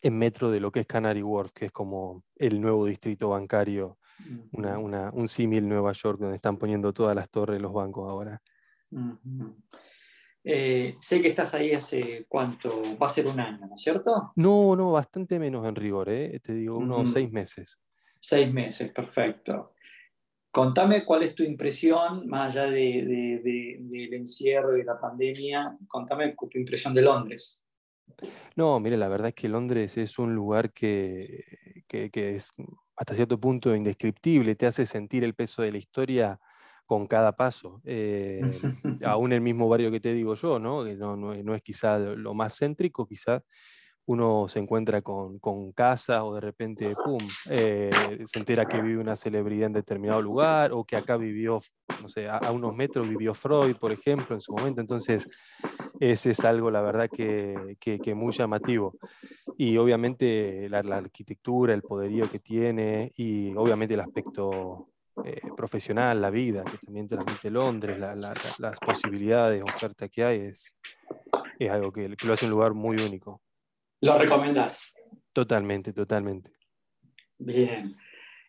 en 0.00 0.18
metro 0.18 0.50
de 0.50 0.60
lo 0.60 0.70
que 0.70 0.80
es 0.80 0.86
Canary 0.86 1.22
Wharf, 1.22 1.52
que 1.52 1.66
es 1.66 1.72
como 1.72 2.24
el 2.36 2.60
nuevo 2.60 2.86
distrito 2.86 3.30
bancario, 3.30 3.98
una, 4.52 4.78
una, 4.78 5.10
un 5.12 5.28
símil 5.28 5.68
Nueva 5.68 5.92
York, 5.92 6.20
donde 6.20 6.36
están 6.36 6.56
poniendo 6.56 6.92
todas 6.92 7.16
las 7.16 7.30
torres 7.30 7.60
los 7.60 7.72
bancos 7.72 8.08
ahora. 8.08 8.40
Eh, 10.44 10.96
sé 11.00 11.22
que 11.22 11.28
estás 11.28 11.54
ahí 11.54 11.72
hace 11.72 12.26
cuánto, 12.28 12.82
va 13.00 13.06
a 13.06 13.10
ser 13.10 13.28
un 13.28 13.38
año, 13.38 13.66
¿no 13.66 13.74
es 13.74 13.80
cierto? 13.80 14.32
No, 14.36 14.74
no, 14.74 14.92
bastante 14.92 15.38
menos 15.38 15.66
en 15.66 15.76
rigor, 15.76 16.08
¿eh? 16.08 16.40
te 16.40 16.54
digo, 16.54 16.78
unos 16.78 17.12
seis 17.12 17.30
meses. 17.30 17.78
Seis 18.18 18.52
meses, 18.52 18.92
perfecto. 18.92 19.71
Contame 20.52 21.04
cuál 21.04 21.22
es 21.22 21.34
tu 21.34 21.42
impresión, 21.42 22.28
más 22.28 22.54
allá 22.54 22.70
de, 22.70 23.40
del 23.42 24.14
encierro 24.14 24.76
y 24.76 24.84
la 24.84 25.00
pandemia, 25.00 25.76
contame 25.88 26.36
tu 26.36 26.58
impresión 26.58 26.94
de 26.94 27.02
Londres. 27.02 27.66
No, 28.54 28.78
mire, 28.78 28.98
la 28.98 29.08
verdad 29.08 29.28
es 29.28 29.34
que 29.34 29.48
Londres 29.48 29.96
es 29.96 30.18
un 30.18 30.34
lugar 30.34 30.72
que, 30.72 31.84
que, 31.88 32.10
que 32.10 32.36
es 32.36 32.50
hasta 32.96 33.14
cierto 33.14 33.40
punto 33.40 33.74
indescriptible, 33.74 34.54
te 34.54 34.66
hace 34.66 34.86
sentir 34.86 35.24
el 35.24 35.34
peso 35.34 35.62
de 35.62 35.72
la 35.72 35.78
historia 35.78 36.38
con 36.86 37.06
cada 37.06 37.34
paso. 37.34 37.80
Eh, 37.84 38.40
aún 39.06 39.32
el 39.32 39.40
mismo 39.40 39.68
barrio 39.68 39.90
que 39.90 40.00
te 40.00 40.12
digo 40.12 40.34
yo, 40.34 40.58
¿no? 40.58 40.84
que 40.84 40.94
no, 40.94 41.16
no, 41.16 41.54
es 41.54 41.62
quizá 41.62 41.98
lo 41.98 42.34
más 42.34 42.58
céntrico, 42.58 43.06
quizá 43.06 43.42
uno 44.06 44.46
se 44.48 44.58
encuentra 44.58 45.00
con, 45.02 45.38
con 45.38 45.72
casa 45.72 46.24
o 46.24 46.34
de 46.34 46.40
repente, 46.40 46.92
eh, 47.50 47.90
se 48.24 48.38
entera 48.38 48.66
que 48.66 48.80
vive 48.80 49.00
una 49.00 49.16
celebridad 49.16 49.66
en 49.66 49.72
determinado 49.74 50.20
lugar 50.20 50.72
o 50.72 50.84
que 50.84 50.96
acá 50.96 51.16
vivió, 51.16 51.60
no 52.00 52.08
sé, 52.08 52.28
a, 52.28 52.50
unos 52.50 52.74
metros 52.74 53.08
vivió 53.08 53.32
Freud, 53.34 53.76
por 53.76 53.92
ejemplo, 53.92 54.34
en 54.34 54.40
su 54.40 54.52
momento. 54.52 54.80
Entonces, 54.80 55.28
ese 56.00 56.30
es 56.32 56.40
algo, 56.44 56.70
la 56.70 56.82
verdad, 56.82 57.08
que, 57.08 57.76
que, 57.78 57.98
que 58.00 58.14
muy 58.14 58.32
llamativo. 58.32 58.96
Y 59.56 59.76
obviamente 59.76 60.68
la, 60.68 60.78
arquitectura, 60.78 61.74
el 61.74 61.82
poderío 61.82 62.30
que 62.30 62.38
tiene 62.38 63.12
y 63.16 63.54
obviamente 63.54 63.94
el 63.94 64.00
aspecto 64.00 64.88
eh, 65.24 65.40
profesional, 65.56 66.20
la 66.20 66.30
vida 66.30 66.64
que 66.64 66.78
también 66.78 67.06
transmite 67.06 67.50
Londres, 67.50 67.98
las 67.98 68.78
posibilidades 68.80 69.58
de 69.58 69.62
oferta 69.62 70.08
que 70.08 70.24
hay, 70.24 70.40
es, 70.40 70.74
es 71.58 71.70
algo 71.70 71.92
que, 71.92 72.08
lo 72.08 72.32
hace 72.32 72.46
un 72.46 72.50
lugar 72.50 72.74
muy 72.74 72.96
único. 72.96 73.40
¿Lo 74.02 74.18
recomendás? 74.18 74.92
Totalmente, 75.32 75.92
totalmente. 75.92 76.50
Bien. 77.38 77.96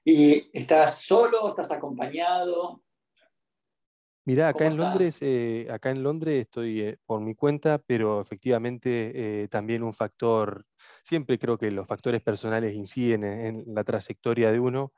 ¿Y 0.03 0.49
estás 0.51 1.01
solo? 1.01 1.49
¿Estás 1.49 1.71
acompañado? 1.71 2.81
Mirá, 4.25 4.47
acá 4.49 4.65
en 4.65 4.77
Londres, 4.77 5.17
eh, 5.21 5.67
acá 5.69 5.91
en 5.91 6.01
Londres 6.01 6.41
estoy 6.41 6.81
eh, 6.81 6.97
por 7.05 7.21
mi 7.21 7.35
cuenta, 7.35 7.77
pero 7.77 8.19
efectivamente 8.19 9.47
también 9.51 9.83
un 9.83 9.93
factor, 9.93 10.65
siempre 11.03 11.37
creo 11.37 11.57
que 11.57 11.69
los 11.71 11.87
factores 11.87 12.21
personales 12.21 12.73
inciden 12.73 13.23
en 13.23 13.63
la 13.67 13.83
trayectoria 13.83 14.51
de 14.51 14.59
uno 14.59 14.91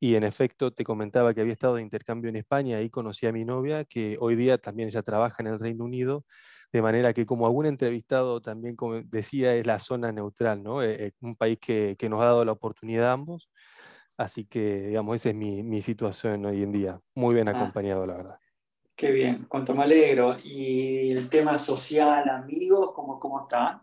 y 0.00 0.14
en 0.14 0.22
efecto, 0.22 0.70
te 0.70 0.84
comentaba 0.84 1.34
que 1.34 1.40
había 1.40 1.52
estado 1.52 1.74
de 1.74 1.82
intercambio 1.82 2.28
en 2.30 2.36
España, 2.36 2.76
ahí 2.76 2.88
conocí 2.88 3.26
a 3.26 3.32
mi 3.32 3.44
novia, 3.44 3.84
que 3.84 4.16
hoy 4.20 4.36
día 4.36 4.56
también 4.56 4.88
ella 4.88 5.02
trabaja 5.02 5.42
en 5.42 5.48
el 5.48 5.58
Reino 5.58 5.84
Unido, 5.84 6.24
de 6.72 6.82
manera 6.82 7.12
que 7.12 7.26
como 7.26 7.46
algún 7.46 7.66
entrevistado 7.66 8.40
también 8.40 8.76
decía, 9.06 9.54
es 9.54 9.66
la 9.66 9.78
zona 9.78 10.12
neutral, 10.12 10.62
¿no? 10.62 10.82
Eh, 10.82 11.06
eh, 11.06 11.12
un 11.20 11.36
país 11.36 11.58
que, 11.58 11.96
que, 11.98 12.08
nos 12.08 12.20
ha 12.20 12.26
dado 12.26 12.44
la 12.44 12.52
oportunidad 12.52 13.10
a 13.10 13.12
ambos. 13.12 13.50
Así 14.16 14.44
que, 14.44 14.88
digamos, 14.88 15.16
esa 15.16 15.30
es 15.30 15.34
mi, 15.34 15.62
mi 15.62 15.80
situación 15.80 16.44
hoy 16.44 16.62
en 16.62 16.72
día. 16.72 17.00
Muy 17.14 17.34
bien 17.34 17.48
ah. 17.48 17.52
acompañado, 17.52 18.06
la 18.06 18.16
verdad. 18.16 18.38
Qué 18.96 19.12
bien, 19.12 19.46
cuánto 19.48 19.74
me 19.74 19.84
alegro. 19.84 20.36
¿Y 20.42 21.12
el 21.12 21.28
tema 21.28 21.56
social, 21.58 22.28
amigos, 22.28 22.92
cómo, 22.92 23.20
cómo 23.20 23.42
está? 23.42 23.80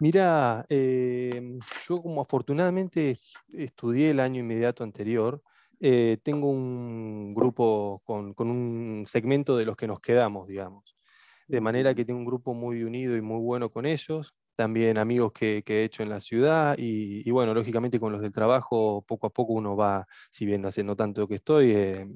Mira, 0.00 0.64
em, 0.68 1.58
yo 1.88 2.00
como 2.00 2.20
afortunadamente 2.20 3.18
estudié 3.52 4.10
el 4.10 4.20
año 4.20 4.40
inmediato 4.40 4.84
anterior, 4.84 5.40
eh, 5.80 6.18
tengo 6.22 6.48
un 6.48 7.34
grupo 7.34 8.00
con, 8.04 8.34
un 8.38 9.04
segmento 9.08 9.56
de 9.56 9.64
los 9.64 9.76
que 9.76 9.88
nos 9.88 9.98
quedamos, 10.00 10.46
digamos. 10.46 10.96
De 11.48 11.60
manera 11.60 11.94
que 11.94 12.04
tengo 12.04 12.20
un 12.20 12.26
grupo 12.26 12.54
muy 12.54 12.84
unido 12.84 13.16
y 13.16 13.22
muy 13.22 13.40
bueno 13.40 13.70
con 13.70 13.86
ellos, 13.86 14.34
también 14.54 14.98
amigos 14.98 15.32
que, 15.32 15.62
he 15.66 15.84
hecho 15.84 16.02
en 16.02 16.10
la 16.10 16.20
ciudad 16.20 16.74
y, 16.78 17.30
bueno, 17.30 17.54
lógicamente 17.54 18.00
con 18.00 18.12
los 18.12 18.20
del 18.20 18.32
trabajo 18.32 19.04
poco 19.06 19.28
a 19.28 19.30
poco 19.30 19.52
uno 19.54 19.76
va, 19.76 20.06
si 20.30 20.46
bien 20.46 20.66
haciendo 20.66 20.96
tanto 20.96 21.28
que 21.28 21.36
estoy, 21.36 21.72
eh, 21.72 22.06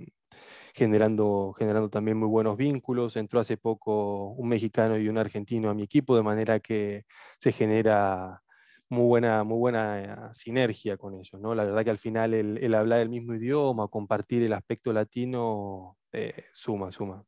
generando, 0.75 1.55
generando 1.59 1.91
también 1.91 2.19
muy 2.19 2.29
buenos 2.29 2.57
vínculos. 2.57 3.17
Entró 3.17 3.41
hace 3.41 3.57
poco 3.57 4.33
un 4.33 4.49
mexicano 4.49 4.99
y 4.99 5.09
un 5.09 5.19
argentino 5.19 5.71
a 5.71 5.75
mi 5.75 5.85
equipo, 5.85 6.17
de 6.17 6.23
manera 6.23 6.61
que 6.61 7.05
se 7.39 7.53
genera 7.53 8.43
muy 8.89 9.07
buena, 9.07 9.45
muy 9.45 9.59
buena 9.59 10.33
sinergia 10.35 10.97
con 10.97 11.15
ellos. 11.15 11.41
¿no? 11.41 11.55
La 11.55 11.65
verdad 11.65 11.85
que 11.85 11.91
al 11.91 11.99
final 11.99 12.35
el, 12.35 12.75
hablar 12.75 13.01
el 13.01 13.09
mismo 13.09 13.35
idioma, 13.35 13.89
compartir 13.89 14.43
el 14.43 14.53
aspecto 14.53 14.93
latino, 14.93 15.99
eh, 16.13 16.45
suma, 16.53 16.93
suma. 16.93 17.25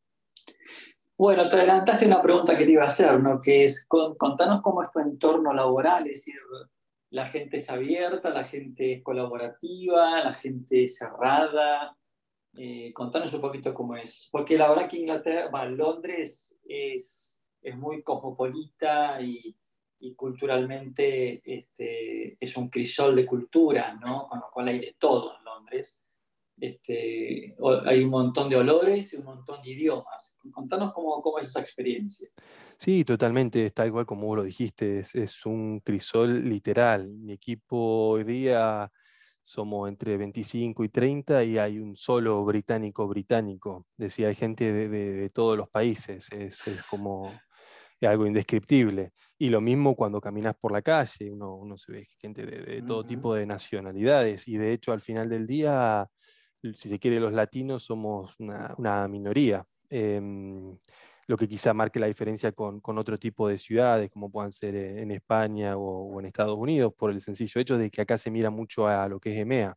Bueno, 1.17 1.49
te 1.49 1.57
adelantaste 1.57 2.07
una 2.07 2.21
pregunta 2.21 2.59
que 2.59 2.65
te 2.65 2.73
iba 2.73 2.83
a 2.83 2.89
hacer, 2.89 3.21
¿no? 3.21 3.41
que 3.41 3.65
es, 3.65 3.87
contanos 3.87 4.61
cómo 4.63 4.83
es 4.83 4.91
tu 4.91 4.99
entorno 4.99 5.53
laboral, 5.53 6.09
es 6.09 6.25
decir, 6.25 6.41
la 7.11 7.27
gente 7.27 7.59
es 7.59 7.71
abierta, 7.71 8.31
la 8.31 8.43
gente 8.43 8.95
es 8.95 9.03
colaborativa, 9.05 10.25
la 10.25 10.35
gente 10.35 10.85
es 10.85 10.99
cerrada. 10.99 11.97
Eh, 12.57 12.93
contanos 12.93 13.33
un 13.33 13.41
poquito 13.41 13.73
cómo 13.73 13.97
es, 13.97 14.29
porque 14.33 14.59
la 14.59 14.69
verdad 14.69 14.89
que 14.89 14.99
Inglaterra, 14.99 15.65
Londres 15.67 16.57
es, 16.65 17.39
es 17.63 17.77
muy 17.77 18.03
cosmopolita 18.03 19.21
y, 19.21 19.57
y 20.01 20.15
culturalmente 20.15 21.43
este, 21.45 22.37
es 22.41 22.57
un 22.57 22.69
crisol 22.69 23.15
de 23.15 23.27
cultura, 23.27 23.95
¿no? 23.95 24.29
con 24.29 24.41
lo 24.41 24.51
cual 24.53 24.69
hay 24.69 24.81
de 24.81 24.97
todo 24.99 25.37
en 25.39 25.45
Londres. 25.45 26.04
Este, 26.57 27.57
hay 27.85 28.05
un 28.05 28.11
montón 28.11 28.49
de 28.49 28.57
olores 28.57 29.13
y 29.13 29.17
un 29.17 29.25
montón 29.25 29.63
de 29.63 29.71
idiomas. 29.71 30.39
Contanos 30.53 30.93
cómo, 30.93 31.21
cómo 31.21 31.39
es 31.39 31.49
esa 31.49 31.61
experiencia. 31.61 32.29
Sí, 32.79 33.05
totalmente, 33.05 33.71
tal 33.71 33.91
cual 33.93 34.07
como 34.07 34.27
vos 34.27 34.37
lo 34.37 34.43
dijiste, 34.45 35.01
es, 35.01 35.15
es, 35.15 35.47
un 35.47 35.81
crisol 35.81 36.49
literal. 36.49 37.09
Mi 37.09 37.33
equipo 37.33 38.09
hoy 38.11 38.25
día 38.25 38.91
somos 39.43 39.89
entre 39.89 40.17
25 40.17 40.85
y 40.85 40.89
30 40.89 41.45
y 41.45 41.59
hay 41.59 41.79
un 41.79 41.97
solo 41.97 42.45
británico 42.45 43.09
británico. 43.09 43.87
Decía, 43.97 44.29
hay 44.29 44.35
gente 44.35 44.73
de, 44.73 44.89
de, 44.89 45.13
de 45.13 45.31
todos 45.31 45.57
los 45.57 45.69
países, 45.69 46.29
es, 46.33 46.67
es 46.67 46.83
como 46.85 47.33
algo 48.07 48.27
indescriptible. 48.27 49.13
Y 49.39 49.49
lo 49.49 49.61
mismo 49.61 49.97
cuando 49.97 50.21
caminas 50.21 50.55
por 50.57 50.73
la 50.73 50.83
calle, 50.83 51.31
uno, 51.31 51.55
uno 51.57 51.77
se 51.77 51.93
ve 51.93 52.07
gente 52.19 52.47
de, 52.47 52.61
de 52.63 52.83
todo 52.83 53.05
tipo 53.05 53.35
de 53.35 53.47
nacionalidades 53.47 54.47
y 54.49 54.57
de 54.57 54.73
hecho 54.73 54.93
al 54.93 55.01
final 55.01 55.29
del 55.29 55.47
día 55.47 56.09
si 56.73 56.89
se 56.89 56.99
quiere, 56.99 57.21
los 57.21 57.33
latinos 57.33 57.85
somos 57.85 58.35
una, 58.39 59.09
minoría. 59.09 59.67
Em, 59.91 60.77
lo 61.27 61.37
que 61.37 61.49
quizá 61.49 61.73
marque 61.75 61.99
la 61.99 62.07
diferencia 62.07 62.53
con, 62.53 62.81
otro 62.85 63.19
tipo 63.19 63.49
de 63.49 63.59
ciudades, 63.59 64.11
como 64.11 64.31
puedan 64.31 64.53
ser 64.53 64.75
en 64.77 65.11
España 65.11 65.77
o, 65.77 66.19
en 66.21 66.27
Estados 66.27 66.57
Unidos, 66.57 66.93
por 66.95 67.11
el 67.11 67.21
sencillo 67.21 67.61
hecho 67.61 67.79
de 67.79 67.91
que 67.91 68.03
acá 68.03 68.19
se 68.19 68.31
mira 68.31 68.51
mucho 68.51 68.87
a 68.87 69.09
lo 69.09 69.21
que 69.21 69.33
es 69.33 69.39
EMEA, 69.39 69.77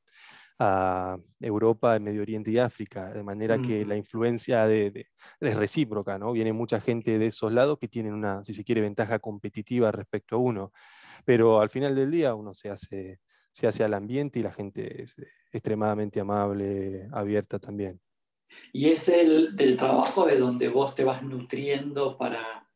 a 0.60 1.18
Europa, 1.40 1.96
el 1.96 2.02
Medio 2.02 2.22
Oriente 2.22 2.52
y 2.52 2.58
África, 2.58 3.14
de 3.14 3.24
manera 3.24 3.60
que 3.60 3.86
la 3.86 3.96
influencia 3.96 4.66
de, 4.66 5.08
es 5.40 5.56
recíproca, 5.56 6.18
¿no? 6.18 6.32
Viene 6.32 6.52
mucha 6.52 6.82
gente 6.82 7.20
de 7.20 7.28
esos 7.28 7.52
lados 7.52 7.78
que 7.80 7.88
tienen 7.88 8.14
una, 8.14 8.44
si 8.44 8.54
se 8.54 8.64
quiere, 8.64 8.82
ventaja 8.82 9.20
competitiva 9.20 9.92
respecto 9.92 10.36
a 10.36 10.40
uno, 10.40 10.72
pero 11.26 11.62
al 11.62 11.70
final 11.70 11.96
del 11.96 12.10
día 12.12 12.34
uno 12.34 12.54
se 12.54 12.70
hace 12.70 13.20
se 13.58 13.66
hace 13.66 13.84
al 13.84 13.96
ambiente 13.96 14.38
y 14.38 14.44
la 14.44 14.54
gente 14.54 15.02
es 15.02 15.18
eh, 15.18 15.28
extremadamente 15.52 16.20
amable, 16.20 17.10
abierta 17.12 17.58
también. 17.58 18.00
Y 18.72 18.92
es 18.92 19.10
el 19.10 19.56
del 19.56 19.76
trabajo 19.76 20.28
de 20.28 20.38
donde 20.38 20.70
vos 20.70 20.94
te 20.94 21.04
vas 21.04 21.24
nutriendo 21.24 22.20
para, 22.20 22.70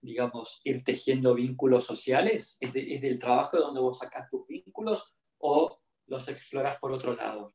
digamos, 0.00 0.60
ir 0.62 0.84
tejiendo 0.84 1.34
vínculos 1.34 1.84
sociales. 1.84 2.56
¿Es, 2.60 2.72
del 2.72 3.18
trabajo 3.18 3.56
de 3.56 3.64
donde 3.64 3.80
vos 3.80 3.98
sacas 3.98 4.30
tus 4.30 4.46
vínculos 4.46 5.12
o 5.38 5.80
los 6.06 6.28
exploras 6.28 6.78
por 6.78 6.92
otro 6.92 7.16
lado? 7.16 7.52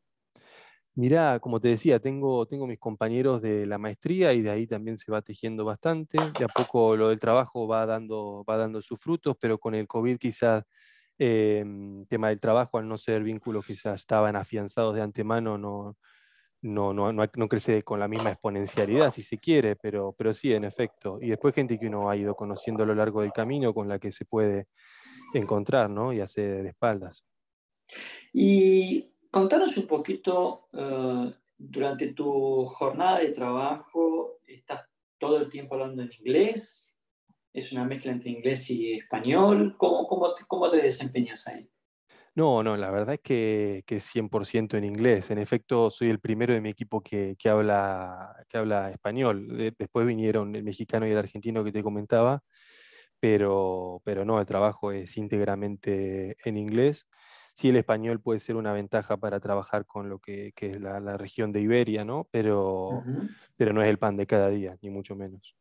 Mirá, 0.95 1.39
como 1.39 1.61
te 1.61 1.69
decía, 1.69 2.01
tengo, 2.01 2.45
tengo 2.45 2.67
mis 2.67 2.79
compañeros 2.79 3.41
de 3.41 3.65
la 3.65 3.77
maestría 3.77 4.33
y 4.33 4.41
de 4.41 4.49
ahí 4.49 4.67
también 4.67 4.97
se 4.97 5.13
va 5.13 5.21
tejiendo 5.21 5.63
bastante. 5.63 6.17
De 6.37 6.43
a 6.43 6.49
poco 6.49 6.97
lo 6.97 7.07
del 7.07 7.21
trabajo 7.21 7.69
va 7.69 7.85
dando, 7.85 8.43
va 8.43 8.57
dando 8.57 8.81
sus 8.81 8.99
frutos, 8.99 9.37
pero 9.39 9.57
con 9.59 9.75
el 9.75 9.87
COVID 9.87 10.17
quizás 10.17 10.65
eh, 11.17 11.63
tema 12.09 12.29
del 12.29 12.39
trabajo, 12.39 12.77
al 12.77 12.87
no 12.87 12.97
ser 12.97 13.23
vínculos 13.23 13.65
que 13.65 13.75
ya 13.75 13.93
estaban 13.93 14.35
afianzados 14.35 14.95
de 14.95 15.01
antemano, 15.01 15.57
no, 15.57 15.97
no, 16.61 16.93
no, 16.93 17.11
no, 17.13 17.47
crece 17.47 17.83
con 17.83 17.99
la 17.99 18.07
misma 18.07 18.31
exponencialidad, 18.31 19.11
si 19.11 19.21
se 19.21 19.37
quiere, 19.37 19.75
pero, 19.75 20.13
pero 20.17 20.33
sí, 20.33 20.53
en 20.53 20.63
efecto. 20.63 21.19
Y 21.21 21.29
después 21.29 21.53
gente 21.53 21.77
que 21.77 21.87
uno 21.87 22.09
ha 22.09 22.15
ido 22.15 22.35
conociendo 22.35 22.83
a 22.83 22.87
lo 22.87 22.95
largo 22.95 23.21
del 23.21 23.31
camino 23.31 23.73
con 23.73 23.87
la 23.87 23.99
que 23.99 24.11
se 24.11 24.25
puede 24.25 24.67
encontrar, 25.33 25.89
¿no? 25.89 26.11
Y 26.11 26.21
hacer 26.21 26.63
de 26.63 26.69
espaldas. 26.69 27.23
Y 28.33 29.13
contanos 29.29 29.77
un 29.77 29.85
poquito, 29.85 30.67
eh, 30.73 31.33
durante 31.57 32.13
tu 32.13 32.65
jornada 32.65 33.19
de 33.19 33.29
trabajo, 33.29 34.39
¿estás 34.47 34.85
todo 35.17 35.37
el 35.37 35.49
tiempo 35.49 35.75
hablando 35.75 36.01
en 36.01 36.11
inglés? 36.19 36.94
¿Es 37.55 37.71
una 37.71 37.85
mezcla 37.85 38.11
entre 38.11 38.31
inglés 38.31 38.69
y 38.69 38.95
español? 38.95 39.75
¿Cómo, 39.77 40.05
cómo, 40.07 40.33
te, 40.33 40.43
cómo 40.45 40.67
te 40.67 40.81
desempeñas 40.81 41.47
ahí? 41.47 41.65
No, 42.35 42.61
no, 42.63 42.75
la 42.75 42.91
verdad 42.91 43.13
es 43.13 43.21
que, 43.21 43.83
que 43.87 43.95
es 43.95 44.03
100% 44.13 44.75
en 44.75 44.83
inglés. 44.83 45.31
En 45.31 45.37
efecto, 45.37 45.89
soy 45.89 46.09
el 46.09 46.19
primero 46.19 46.53
de 46.53 46.59
mi 46.59 46.67
equipo 46.67 47.01
que, 47.01 47.37
que 47.39 47.47
habla, 47.47 48.35
que 48.49 48.57
habla 48.57 48.91
español. 48.91 49.73
Después 49.77 50.05
vinieron 50.05 50.53
el 50.53 50.65
mexicano 50.65 51.07
y 51.07 51.11
el 51.11 51.17
argentino 51.17 51.63
que 51.63 51.71
te 51.71 51.81
comentaba, 51.81 52.43
pero, 53.21 54.01
pero 54.03 54.25
no, 54.25 54.41
el 54.41 54.45
trabajo 54.45 54.91
es 54.91 55.15
íntegramente 55.15 56.35
en 56.43 56.57
inglés. 56.57 57.07
Sí, 57.53 57.69
el 57.69 57.77
español 57.77 58.19
puede 58.19 58.41
ser 58.41 58.57
una 58.57 58.73
ventaja 58.73 59.15
para 59.15 59.39
trabajar 59.39 59.85
con 59.85 60.09
lo 60.09 60.19
que, 60.19 60.51
que 60.57 60.71
es 60.71 60.81
la, 60.81 60.99
la, 60.99 61.15
región 61.15 61.53
de 61.53 61.61
Iberia, 61.61 62.03
¿no? 62.03 62.27
Pero, 62.31 63.01
pero 63.55 63.71
no 63.71 63.81
es 63.81 63.87
el 63.89 63.97
pan 63.97 64.17
de 64.17 64.27
cada 64.27 64.49
día, 64.49 64.77
ni 64.81 64.89
mucho 64.89 65.15
menos. 65.15 65.55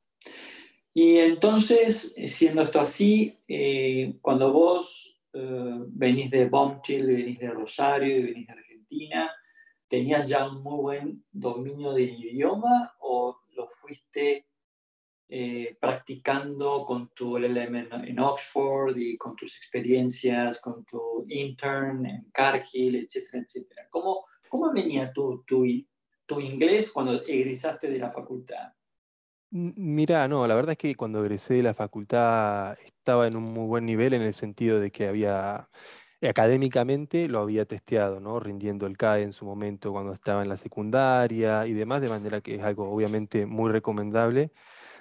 Y 0.96 1.18
entonces, 1.18 2.14
eh, 2.16 2.28
siendo 2.28 2.62
esto 2.62 2.80
así, 2.80 3.36
eh, 3.48 4.16
cuando 4.22 4.52
vos 4.52 5.18
eh, 5.32 5.74
venís 5.88 6.30
de 6.30 6.48
Bombchill, 6.48 7.06
venís 7.06 7.40
de 7.40 7.50
Rosario 7.50 8.16
y 8.16 8.22
venís 8.22 8.46
de 8.46 8.52
Argentina, 8.52 9.32
¿tenías 9.88 10.28
ya 10.28 10.48
un 10.48 10.62
muy 10.62 10.80
buen 10.80 11.24
dominio 11.32 11.92
del 11.92 12.10
idioma 12.24 12.94
o 13.00 13.40
lo 13.50 13.68
fuiste 13.68 14.46
practicando 15.80 16.84
con 16.86 17.08
tu 17.08 17.36
LLM 17.38 17.88
en, 18.04 18.20
Oxford 18.20 18.96
y 18.96 19.16
con 19.16 19.34
tus 19.34 19.56
experiencias, 19.56 20.60
con 20.60 20.84
tu 20.84 21.26
intern 21.28 22.06
en 22.06 22.30
Cargill, 22.30 22.94
etcétera, 22.96 23.42
etcétera? 23.42 23.88
¿Cómo, 23.90 24.24
cómo 24.48 24.72
venía 24.72 25.12
tu, 25.12 25.42
tu, 25.44 25.64
tu 26.24 26.40
inglés 26.40 26.92
cuando 26.92 27.20
egresaste 27.26 27.88
de 27.88 27.98
la 27.98 28.12
facultad? 28.12 28.74
Mira, 29.56 30.26
no, 30.26 30.48
la 30.48 30.56
verdad 30.56 30.72
es 30.72 30.78
que 30.78 30.96
cuando 30.96 31.20
egresé 31.20 31.54
de 31.54 31.62
la 31.62 31.74
facultad 31.74 32.76
estaba 32.84 33.28
en 33.28 33.36
un 33.36 33.44
muy 33.44 33.66
buen 33.68 33.86
nivel 33.86 34.12
en 34.12 34.22
el 34.22 34.34
sentido 34.34 34.80
de 34.80 34.90
que 34.90 35.06
había, 35.06 35.68
académicamente 36.28 37.28
lo 37.28 37.38
había 37.38 37.64
testeado, 37.64 38.18
¿no? 38.18 38.40
Rindiendo 38.40 38.86
el 38.88 38.96
CAE 38.96 39.22
en 39.22 39.32
su 39.32 39.44
momento 39.44 39.92
cuando 39.92 40.12
estaba 40.12 40.42
en 40.42 40.48
la 40.48 40.56
secundaria 40.56 41.66
y 41.68 41.72
demás, 41.72 42.00
de 42.02 42.08
manera 42.08 42.40
que 42.40 42.56
es 42.56 42.62
algo 42.64 42.90
obviamente 42.90 43.46
muy 43.46 43.70
recomendable 43.70 44.50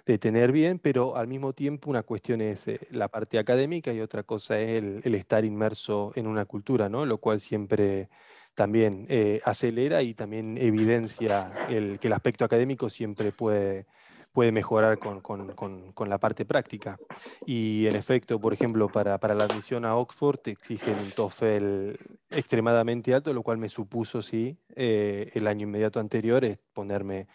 de 0.06 0.20
tener 0.20 0.52
bien, 0.52 0.80
pero 0.80 1.18
al 1.18 1.28
mismo 1.28 1.54
tiempo 1.54 1.90
una 1.90 2.04
cuestión 2.04 2.42
es 2.42 2.68
eh, 2.68 2.80
la 2.92 3.08
parte 3.10 3.40
académica 3.40 3.92
y 3.94 4.02
otra 4.02 4.24
cosa 4.24 4.60
es 4.60 4.84
el, 5.04 5.16
estar 5.16 5.46
inmerso 5.46 6.12
en 6.16 6.28
una 6.28 6.46
cultura, 6.46 6.90
¿no? 6.90 7.08
Lo 7.08 7.18
cual 7.20 7.40
siempre 7.40 8.10
también 8.56 9.08
eh, 9.10 9.42
acelera 9.46 10.04
y 10.04 10.14
también 10.14 10.60
evidencia 10.60 11.50
que 11.68 12.08
el 12.08 12.14
aspecto 12.14 12.46
académico 12.46 12.90
siempre 12.90 13.32
puede 13.32 13.88
puede 14.34 14.52
mejorar 14.52 14.98
con, 14.98 15.22
con, 15.22 15.54
con, 15.94 16.10
la 16.10 16.18
parte 16.18 16.44
práctica. 16.44 16.98
Y 17.46 17.88
en 17.88 17.96
efecto, 17.96 18.40
por 18.40 18.52
ejemplo, 18.54 18.90
para, 18.90 19.20
para, 19.20 19.36
la 19.36 19.46
admisión 19.46 19.86
a 19.86 19.96
Oxford 19.96 20.40
te 20.40 20.52
exigen 20.52 20.98
un 21.00 21.12
TOEFL 21.12 21.92
extremadamente 22.32 23.14
alto, 23.14 23.32
lo 23.32 23.44
cual 23.44 23.60
me 23.60 23.70
supuso, 23.70 24.22
sí, 24.22 24.58
eh, 24.76 25.32
el 25.36 25.48
año 25.48 25.64
inmediato 25.68 26.00
anterior 26.00 26.44
es 26.44 26.60
ponerme 26.74 27.28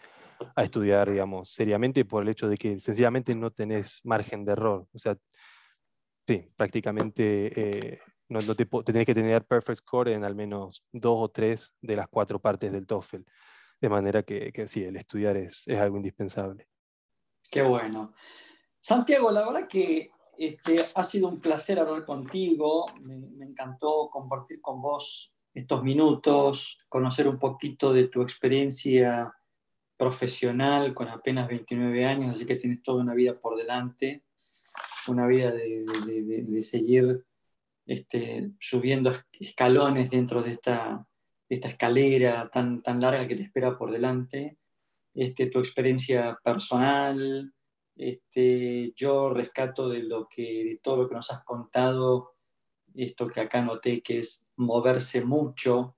a 0.55 0.63
estudiar, 0.63 1.09
digamos, 1.09 1.49
seriamente 1.49 2.05
por 2.05 2.23
el 2.23 2.29
hecho 2.29 2.47
de 2.49 2.57
que 2.57 2.79
sencillamente 2.79 3.33
no 3.35 3.51
tenés 3.51 4.01
margen 4.03 4.43
de 4.43 4.51
error. 4.51 4.87
O 4.93 4.99
sea, 4.99 5.17
sí, 6.27 6.51
prácticamente 6.57 7.93
eh, 7.95 7.99
no, 8.27 8.41
no 8.41 8.55
te, 8.55 8.65
tenés 8.65 9.05
que 9.05 9.15
tener 9.15 9.45
perfect 9.45 9.79
score 9.79 10.09
en 10.09 10.23
al 10.25 10.35
menos 10.35 10.83
dos 10.91 11.17
o 11.17 11.29
tres 11.29 11.73
de 11.81 11.95
las 11.95 12.09
cuatro 12.09 12.39
partes 12.39 12.71
del 12.71 12.85
TOEFL. 12.87 13.21
De 13.81 13.89
manera 13.89 14.23
que, 14.23 14.51
que 14.51 14.67
sí, 14.67 14.83
el 14.83 14.97
estudiar 14.97 15.37
es, 15.37 15.63
es 15.65 15.79
algo 15.79 15.95
indispensable. 15.97 16.67
Qué 17.49 17.63
bueno. 17.63 18.13
Santiago, 18.79 19.31
la 19.31 19.45
verdad 19.45 19.67
que 19.67 20.11
este, 20.37 20.85
ha 20.93 21.03
sido 21.03 21.27
un 21.27 21.41
placer 21.41 21.79
hablar 21.79 22.05
contigo. 22.05 22.85
Me, 23.05 23.45
encantó 23.45 24.09
compartir 24.11 24.61
con 24.61 24.81
vos 24.81 25.35
estos 25.53 25.83
minutos, 25.83 26.85
conocer 26.87 27.27
un 27.27 27.39
poquito 27.39 27.91
de 27.91 28.07
tu 28.07 28.21
experiencia 28.21 29.33
profesional 29.97 30.93
con 30.93 31.09
apenas 31.09 31.47
29 31.47 32.05
años, 32.05 32.31
así 32.31 32.45
que 32.45 32.55
tienes 32.55 32.83
toda 32.83 33.01
una 33.01 33.15
vida 33.15 33.37
por 33.37 33.57
delante, 33.57 34.23
una 35.07 35.27
vida 35.27 35.51
de, 35.51 36.63
seguir 36.63 37.25
este, 37.85 38.51
subiendo 38.59 39.11
escalones 39.39 40.11
dentro 40.11 40.41
de 40.41 40.51
esta, 40.51 41.05
escalera 41.49 42.49
tan 42.49 42.83
larga 42.85 43.27
que 43.27 43.35
te 43.35 43.41
espera 43.41 43.75
por 43.75 43.91
delante, 43.91 44.58
este, 45.19 45.47
tu 45.47 45.59
experiencia 45.59 46.39
personal, 46.41 47.53
este, 47.93 48.93
yo 48.95 49.29
rescato 49.31 49.89
de, 49.89 50.03
lo 50.03 50.29
que, 50.29 50.63
de 50.63 50.79
todo 50.81 50.95
lo 50.95 51.09
que 51.09 51.15
nos 51.15 51.29
has 51.29 51.43
contado, 51.43 52.35
esto 52.95 53.27
que 53.27 53.41
acá 53.41 53.61
noté, 53.61 54.01
que 54.01 54.19
es 54.19 54.47
moverse 54.55 55.25
mucho, 55.25 55.97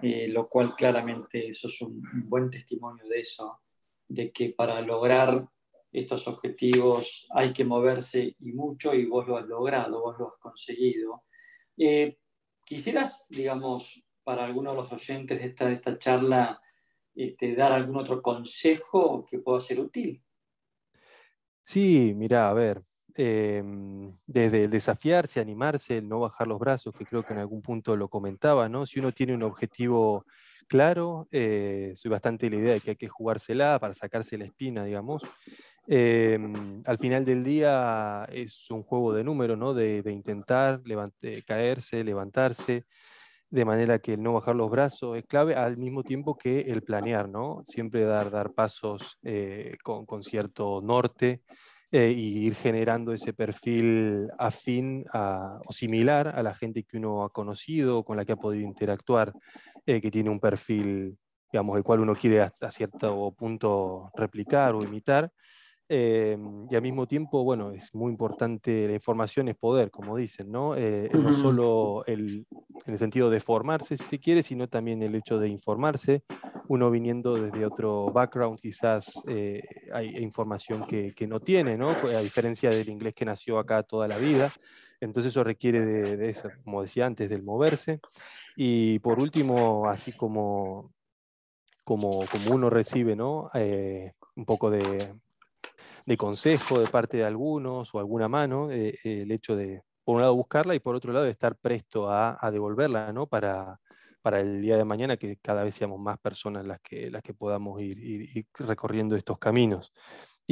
eh, 0.00 0.26
lo 0.28 0.48
cual 0.48 0.74
claramente 0.74 1.48
eso 1.48 1.68
es 1.68 1.82
un, 1.82 2.02
buen 2.30 2.48
testimonio 2.48 3.06
de 3.06 3.20
eso, 3.20 3.60
de 4.08 4.32
que 4.32 4.54
para 4.54 4.80
lograr 4.80 5.46
estos 5.92 6.26
objetivos 6.26 7.26
hay 7.34 7.52
que 7.52 7.66
moverse 7.66 8.36
y 8.38 8.52
mucho 8.52 8.94
y 8.94 9.04
vos 9.04 9.28
lo 9.28 9.36
has 9.36 9.46
logrado, 9.46 10.00
vos 10.00 10.18
lo 10.18 10.28
has 10.28 10.38
conseguido. 10.38 11.24
Eh, 11.76 12.16
quisieras, 12.64 13.26
digamos, 13.28 14.02
para 14.24 14.46
algunos 14.46 14.74
de 14.74 14.82
los 14.82 14.92
oyentes 14.92 15.38
de 15.38 15.44
esta, 15.44 15.66
de 15.66 15.74
esta 15.74 15.98
charla, 15.98 16.61
este, 17.14 17.54
dar 17.54 17.72
algún 17.72 17.96
otro 17.96 18.22
consejo 18.22 19.24
que 19.28 19.38
pueda 19.38 19.60
ser 19.60 19.80
útil. 19.80 20.22
Sí, 21.62 22.12
mira, 22.16 22.48
a 22.48 22.52
ver, 22.52 22.82
em, 23.14 24.12
desde 24.26 24.64
el 24.64 24.70
desafiarse, 24.70 25.40
animarse, 25.40 25.98
el 25.98 26.08
no 26.08 26.20
bajar 26.20 26.48
los 26.48 26.58
brazos, 26.58 26.94
que 26.94 27.06
creo 27.06 27.24
que 27.24 27.32
en 27.32 27.38
algún 27.40 27.62
punto 27.62 27.96
lo 27.96 28.08
comentaba, 28.08 28.68
¿no? 28.68 28.84
Si 28.86 28.98
uno 28.98 29.12
tiene 29.12 29.34
un 29.34 29.42
objetivo 29.44 30.24
claro, 30.66 31.28
eh, 31.30 31.92
soy 31.96 32.10
bastante 32.10 32.48
la 32.50 32.56
idea 32.56 32.72
de 32.74 32.80
que 32.80 32.90
hay 32.90 32.96
que 32.96 33.08
jugársela 33.08 33.78
para 33.78 33.94
sacarse 33.94 34.38
la 34.38 34.46
espina, 34.46 34.84
digamos. 34.84 35.22
Em, 35.86 36.82
al 36.86 36.98
final 36.98 37.24
del 37.24 37.42
día 37.42 38.26
es 38.32 38.70
un 38.70 38.82
juego 38.82 39.12
de 39.12 39.24
números, 39.24 39.58
¿no? 39.58 39.74
De, 39.74 40.02
intentar 40.06 40.80
caerse, 41.46 42.04
levantarse, 42.04 42.84
de 43.52 43.66
manera 43.66 43.98
que 43.98 44.14
el 44.14 44.22
no 44.22 44.32
bajar 44.32 44.56
los 44.56 44.70
brazos 44.70 45.18
es 45.18 45.26
clave, 45.26 45.54
al 45.54 45.76
mismo 45.76 46.02
tiempo 46.02 46.38
que 46.38 46.72
el 46.72 46.82
planear, 46.82 47.28
¿no? 47.28 47.62
Siempre 47.66 48.02
dar, 48.04 48.30
dar 48.30 48.54
pasos 48.54 49.18
eh, 49.22 49.76
con, 49.84 50.06
con, 50.06 50.22
cierto 50.22 50.80
norte 50.82 51.42
eh, 51.90 52.10
y 52.10 52.46
ir 52.46 52.54
generando 52.54 53.12
ese 53.12 53.34
perfil 53.34 54.30
afín 54.38 55.04
o 55.12 55.70
similar 55.70 56.28
a 56.28 56.42
la 56.42 56.54
gente 56.54 56.84
que 56.84 56.96
uno 56.96 57.24
ha 57.24 57.30
conocido, 57.30 58.04
con 58.04 58.16
la 58.16 58.24
que 58.24 58.32
ha 58.32 58.36
podido 58.36 58.66
interactuar, 58.66 59.34
eh, 59.84 60.00
que 60.00 60.10
tiene 60.10 60.30
un 60.30 60.40
perfil, 60.40 61.18
digamos, 61.52 61.76
el 61.76 61.82
cual 61.82 62.00
uno 62.00 62.14
quiere 62.14 62.40
a 62.40 62.70
cierto 62.70 63.32
punto 63.32 64.10
replicar 64.14 64.74
o 64.74 64.82
imitar. 64.82 65.30
Eh, 65.94 66.38
y 66.70 66.74
al 66.74 66.80
mismo 66.80 67.06
tiempo, 67.06 67.44
bueno, 67.44 67.70
es 67.72 67.94
muy 67.94 68.10
importante, 68.10 68.86
la 68.88 68.94
información 68.94 69.48
es 69.48 69.56
poder, 69.56 69.90
como 69.90 70.16
dicen, 70.16 70.50
¿no? 70.50 70.74
Eh, 70.74 71.10
no 71.12 71.34
solo 71.34 72.02
el, 72.06 72.46
en 72.86 72.92
el 72.94 72.98
sentido 72.98 73.28
de 73.28 73.40
formarse, 73.40 73.98
si 73.98 74.04
se 74.06 74.18
quiere, 74.18 74.42
sino 74.42 74.70
también 74.70 75.02
el 75.02 75.14
hecho 75.14 75.38
de 75.38 75.50
informarse. 75.50 76.22
Uno 76.68 76.90
viniendo 76.90 77.34
desde 77.34 77.66
otro 77.66 78.06
background, 78.06 78.58
quizás 78.58 79.12
eh, 79.28 79.62
hay 79.92 80.16
información 80.16 80.86
que, 80.86 81.12
que, 81.14 81.26
no 81.26 81.40
tiene, 81.40 81.76
¿no? 81.76 81.90
A 81.90 82.20
diferencia 82.20 82.70
del 82.70 82.88
inglés 82.88 83.12
que 83.12 83.26
nació 83.26 83.58
acá 83.58 83.82
toda 83.82 84.08
la 84.08 84.16
vida. 84.16 84.50
Entonces 84.98 85.32
eso 85.32 85.44
requiere 85.44 85.84
de, 85.84 86.16
de 86.16 86.30
eso, 86.30 86.48
como 86.64 86.80
decía 86.80 87.04
antes, 87.04 87.28
del 87.28 87.42
moverse. 87.42 88.00
Y 88.56 88.98
por 89.00 89.20
último, 89.20 89.86
así 89.90 90.16
como, 90.16 90.94
como, 91.84 92.24
como 92.32 92.54
uno 92.54 92.70
recibe, 92.70 93.14
¿no? 93.14 93.50
un 94.34 94.46
poco 94.46 94.70
de 94.70 95.12
de 96.06 96.16
consejo 96.16 96.80
de 96.80 96.88
parte 96.88 97.18
de 97.18 97.24
algunos 97.24 97.94
o 97.94 97.98
alguna 97.98 98.28
mano, 98.28 98.70
eh, 98.70 98.98
el 99.04 99.30
hecho 99.30 99.56
de, 99.56 99.82
por 100.04 100.16
un 100.16 100.22
lado, 100.22 100.34
buscarla 100.34 100.74
y 100.74 100.80
por 100.80 100.94
otro 100.94 101.12
lado, 101.12 101.26
estar 101.26 101.56
presto 101.56 102.10
a, 102.10 102.38
devolverla, 102.50 103.12
¿no? 103.12 103.26
Para, 103.26 103.80
para 104.22 104.40
el 104.40 104.62
día 104.62 104.76
de 104.76 104.84
mañana 104.84 105.16
que 105.16 105.36
cada 105.38 105.64
vez 105.64 105.74
seamos 105.74 106.00
más 106.00 106.18
personas 106.18 106.66
las 106.66 106.80
que, 106.80 107.10
las 107.10 107.22
que 107.22 107.34
podamos 107.34 107.80
ir, 107.80 108.46
recorriendo 108.54 109.16
estos 109.16 109.38
caminos. 109.38 109.92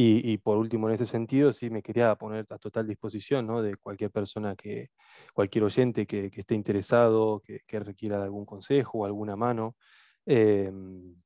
Y, 0.02 0.38
por 0.38 0.56
último, 0.56 0.88
en 0.88 0.94
ese 0.94 1.04
sentido, 1.04 1.52
sí 1.52 1.68
me 1.68 1.82
quería 1.82 2.14
poner 2.14 2.46
a 2.50 2.58
total 2.58 2.86
disposición 2.86 3.46
¿no? 3.46 3.60
de 3.60 3.76
cualquier 3.76 4.10
persona, 4.10 4.56
que, 4.56 4.90
cualquier 5.34 5.64
oyente 5.64 6.06
que, 6.06 6.30
esté 6.34 6.54
interesado, 6.54 7.42
que, 7.42 7.80
requiera 7.80 8.16
de 8.18 8.24
algún 8.24 8.46
consejo 8.46 9.00
o 9.00 9.04
alguna 9.04 9.36
mano, 9.36 9.76
em, 10.24 11.16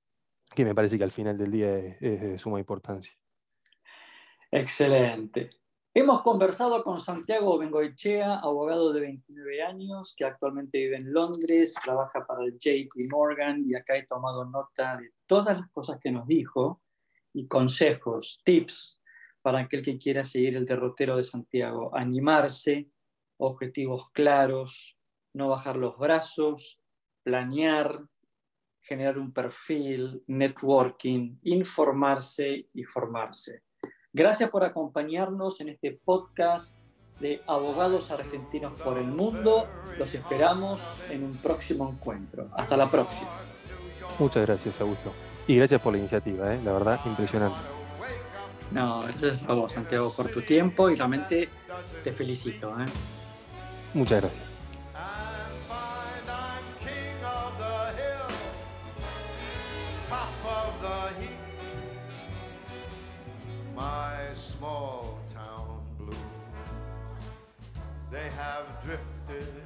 que 0.55 0.65
me 0.65 0.75
parece 0.75 0.99
que 0.99 1.05
al 1.05 1.13
final 1.13 1.39
del 1.39 1.53
día 1.53 1.77
es 1.79 2.21
de 2.21 2.39
suma 2.39 2.59
importancia. 2.59 3.13
Excelente. 4.57 5.51
Hemos 5.93 6.23
conversado 6.23 6.85
con 6.85 7.01
Santiago 7.01 7.59
Bengoechea, 7.59 8.37
abogado 8.37 8.93
de 8.93 9.01
29 9.01 9.63
años, 9.65 10.15
que 10.17 10.25
actualmente 10.25 10.79
vive 10.79 10.97
en 10.97 11.13
Londres, 11.13 11.75
trabaja 11.83 12.25
para 12.25 12.45
el 12.45 12.57
JP 12.57 13.11
Morgan 13.11 13.65
y 13.67 13.75
acá 13.75 13.97
he 13.97 14.07
tomado 14.07 14.45
nota 14.45 14.97
de 14.97 15.11
todas 15.27 15.59
las 15.59 15.69
cosas 15.73 15.99
que 16.01 16.13
nos 16.13 16.29
dijo 16.29 16.81
y 17.33 17.49
consejos, 17.49 18.41
tips 18.45 19.01
para 19.43 19.59
aquel 19.59 19.83
que 19.83 19.99
quiera 19.99 20.23
seguir 20.23 20.55
el 20.55 20.67
derrotero 20.67 21.17
de 21.17 21.25
Santiago. 21.25 21.91
Animarse, 21.93 22.89
objetivos 23.39 24.09
claros, 24.13 24.97
no 25.33 25.49
bajar 25.49 25.75
los 25.75 25.99
brazos, 25.99 26.81
planear, 27.25 28.07
generar 28.81 29.19
un 29.19 29.33
perfil, 29.33 30.23
networking, 30.29 31.39
informarse 31.43 32.69
y 32.73 32.85
formarse. 32.85 33.65
Gracias 34.17 34.49
por 34.49 34.63
acompañarnos 34.63 35.61
en 35.61 35.71
este 35.71 35.99
podcast 36.05 36.79
de 37.19 37.43
Abogados 37.49 38.13
Argentinos 38.13 38.73
por 38.81 38.97
el 38.97 39.09
Mundo. 39.09 39.67
Los 39.99 40.15
esperamos 40.15 40.81
en 41.11 41.25
un 41.25 41.37
próximo 41.39 41.91
encuentro. 41.91 42.47
Hasta 42.55 42.77
la 42.77 42.89
próxima. 42.89 43.31
Muchas 44.21 44.47
gracias, 44.47 44.81
Augusto. 44.81 45.13
Y 45.49 45.57
gracias 45.57 45.81
por 45.81 45.95
la 45.95 45.99
iniciativa, 45.99 46.55
¿eh? 46.55 46.61
la 46.65 46.73
verdad, 46.75 47.01
impresionante. 47.05 47.59
No, 48.71 49.01
gracias 49.01 49.49
a 49.49 49.53
vos, 49.53 49.73
Santiago, 49.73 50.13
por 50.17 50.31
tu 50.31 50.43
tiempo 50.43 50.89
y 50.91 50.95
realmente 50.95 51.49
te 52.05 52.13
felicito. 52.13 52.71
¿eh? 52.81 52.87
Muchas 53.95 54.23
gracias. 54.23 54.54
Have 68.21 68.67
drifted 68.85 69.64